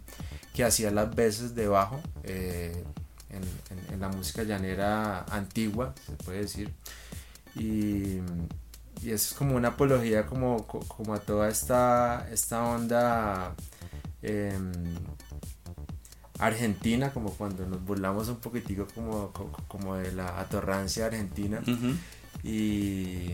que 0.55 0.65
hacía 0.65 0.91
las 0.91 1.15
veces 1.15 1.55
de 1.55 1.69
bajo. 1.69 2.01
eh, 2.25 2.85
en, 3.31 4.01
la 4.01 4.09
música 4.09 4.43
llanera 4.45 5.25
antigua, 5.25 5.95
se 6.07 6.13
puede 6.13 6.41
decir. 6.43 6.73
Y, 7.55 8.21
es 9.05 9.35
como 9.35 9.57
una 9.57 9.69
apología 9.69 10.27
como, 10.27 10.67
co- 10.67 10.81
como 10.81 11.15
a 11.15 11.19
toda 11.21 11.49
esta, 11.49 12.27
esta 12.33 12.65
onda 12.65 13.55
em, 14.23 14.73
argentina, 16.39 17.13
como 17.13 17.31
cuando 17.33 17.67
nos 17.67 17.83
burlamos 17.85 18.29
un 18.29 18.37
poquitico 18.37 18.87
como, 18.95 19.33
co- 19.33 19.51
como 19.69 19.97
de 19.97 20.13
la 20.13 20.41
atorrancia 20.41 21.07
argentina. 21.07 21.63
Y, 22.47 23.33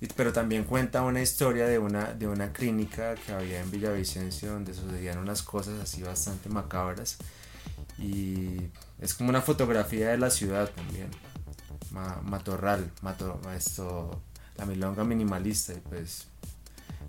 y- 0.00 0.06
pero 0.16 0.32
también 0.32 0.64
cuenta 0.64 1.02
una 1.02 1.20
historia 1.22 1.66
de 1.66 1.78
una, 1.78 2.14
de 2.14 2.28
una 2.28 2.52
clínica 2.52 3.14
que 3.16 3.32
había 3.32 3.60
en 3.60 3.70
Villavicencio 3.70 4.52
donde 4.52 4.74
sucedían 4.74 5.18
unas 5.18 5.42
cosas 5.42 5.80
así 5.82 6.02
bastante 6.02 6.48
macabras. 6.48 7.18
Y 7.98 8.58
es 9.00 9.14
como 9.14 9.30
una 9.30 9.42
fotografía 9.42 10.10
de 10.10 10.18
la 10.18 10.30
ciudad 10.30 10.70
también. 10.70 11.08
Ma- 11.92 12.20
matorral 12.24 12.90
mato- 13.02 13.40
esto 13.56 14.20
la 14.56 14.66
milonga 14.66 15.04
minimalista 15.04 15.72
y 15.72 15.80
pues 15.80 16.26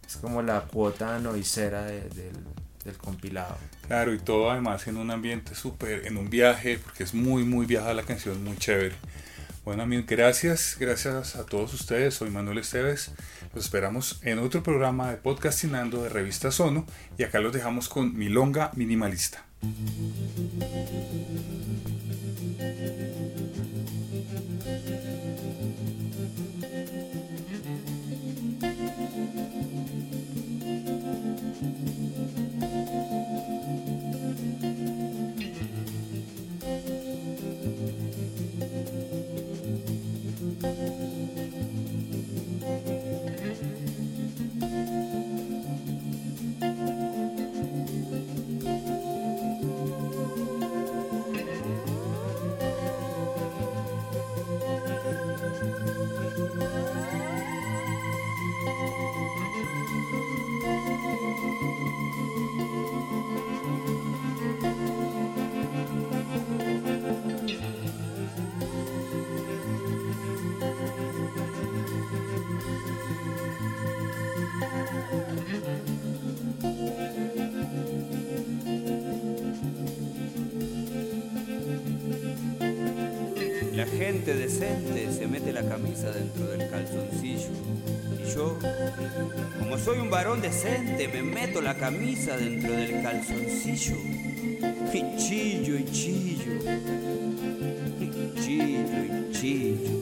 es 0.07 0.15
como 0.17 0.41
la 0.41 0.61
cuota 0.61 1.19
noicera 1.19 1.85
de- 1.85 2.09
del, 2.09 2.35
del 2.83 2.97
compilado. 2.97 3.57
Claro, 3.87 4.13
y 4.13 4.19
todo 4.19 4.51
además 4.51 4.87
en 4.87 4.97
un 4.97 5.11
ambiente 5.11 5.55
súper, 5.55 6.05
en 6.07 6.17
un 6.17 6.29
viaje, 6.29 6.79
porque 6.79 7.03
es 7.03 7.13
muy, 7.13 7.43
muy 7.43 7.65
viajada 7.65 7.93
la 7.93 8.03
canción, 8.03 8.43
muy 8.43 8.57
chévere. 8.57 8.95
Bueno, 9.65 9.81
amigos, 9.81 10.05
gracias, 10.05 10.77
gracias 10.79 11.35
a 11.35 11.43
todos 11.43 11.73
ustedes. 11.73 12.13
Soy 12.13 12.29
Manuel 12.29 12.59
Esteves. 12.59 13.11
Los 13.55 13.65
esperamos 13.65 14.19
en 14.21 14.37
otro 14.37 14.61
programa 14.61 15.09
de 15.09 15.17
podcastinando 15.17 16.03
de 16.03 16.09
Revista 16.09 16.51
Sono. 16.51 16.85
Y 17.17 17.23
acá 17.23 17.39
los 17.39 17.51
dejamos 17.51 17.89
con 17.89 18.15
Milonga 18.15 18.69
Minimalista. 18.75 19.43
Me 91.07 91.21
meto 91.21 91.61
la 91.61 91.75
camisa 91.75 92.35
dentro 92.37 92.71
del 92.71 93.01
calzoncillo. 93.01 93.97
Y 94.93 95.17
chillo 95.17 95.77
y 95.77 95.85
chillo. 95.85 96.53
Y 97.99 98.41
chillo 98.41 99.03
y 99.03 99.31
chillo. 99.31 99.95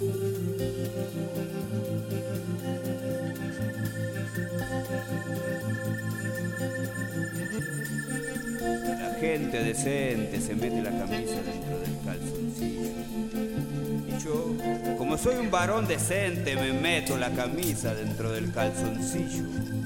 La 9.00 9.16
gente 9.20 9.64
decente 9.64 10.42
se 10.42 10.56
mete 10.56 10.82
la 10.82 10.92
camisa 10.92 11.42
dentro 11.42 11.80
del 11.80 11.98
calzoncillo. 12.06 12.92
Y 14.08 14.24
yo, 14.24 14.56
como 14.98 15.18
soy 15.18 15.36
un 15.36 15.52
varón 15.52 15.88
decente, 15.88 16.56
me 16.56 16.74
meto 16.74 17.18
la 17.18 17.32
camisa 17.32 17.94
dentro 17.94 18.32
del 18.32 18.52
calzoncillo. 18.52 19.83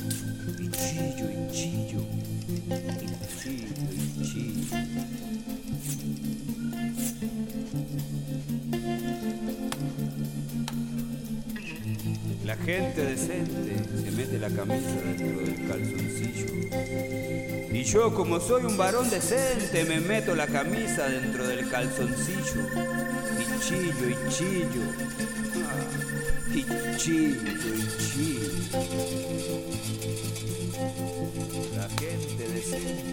Gente 12.67 13.01
decente 13.01 13.75
se 14.03 14.11
mete 14.11 14.37
la 14.37 14.49
camisa 14.49 14.99
dentro 15.05 15.39
del 15.39 15.67
calzoncillo. 15.69 16.47
Y 17.71 17.83
yo 17.85 18.13
como 18.13 18.41
soy 18.41 18.65
un 18.65 18.75
varón 18.75 19.09
decente 19.09 19.85
me 19.85 20.01
meto 20.01 20.35
la 20.35 20.47
camisa 20.47 21.07
dentro 21.07 21.47
del 21.47 21.69
calzoncillo. 21.69 22.67
Y 23.39 23.45
chillo 23.61 24.09
y 24.09 24.17
chillo. 24.29 24.83
Ah, 25.63 25.85
y 26.53 26.65
chillo 26.97 27.39
y 27.73 27.87
chillo. 28.11 28.51
La 31.77 31.87
gente 31.97 32.49
decente. 32.49 33.07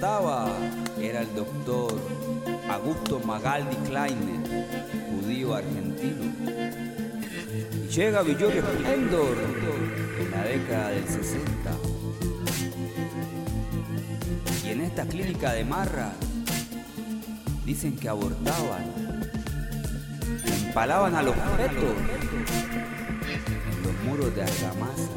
La 0.00 0.18
regentaba 0.18 0.48
era 0.98 1.20
el 1.20 1.34
doctor 1.34 1.94
Augusto 2.68 3.20
Magaldi 3.20 3.76
Kleiner, 3.88 4.66
judío 5.10 5.54
argentino. 5.54 6.32
Y 7.84 7.88
llega 7.88 8.22
Villorio 8.22 8.62
Splendor 8.62 9.36
en 10.20 10.30
la 10.30 10.42
década 10.44 10.88
del 10.90 11.06
60. 11.06 11.70
Y 14.64 14.68
en 14.70 14.80
esta 14.82 15.04
clínica 15.06 15.52
de 15.52 15.64
marra 15.64 16.12
dicen 17.64 17.96
que 17.96 18.08
abortaban, 18.08 18.84
empalaban 20.66 21.14
a 21.14 21.22
los 21.22 21.34
fetos 21.34 21.96
en 23.26 23.82
los 23.82 24.04
muros 24.04 24.34
de 24.34 24.42
argamasa, 24.42 25.10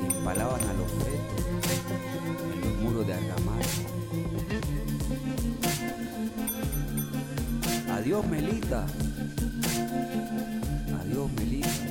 que 0.00 0.16
empalaban 0.16 0.60
a 0.60 0.72
los 0.74 0.90
fetos 0.92 1.45
en 2.52 2.60
los 2.60 2.78
muros 2.82 3.06
de 3.06 3.14
argamasa. 3.14 3.82
Adiós 7.94 8.26
Melita, 8.26 8.86
adiós 11.00 11.30
Melita. 11.32 11.85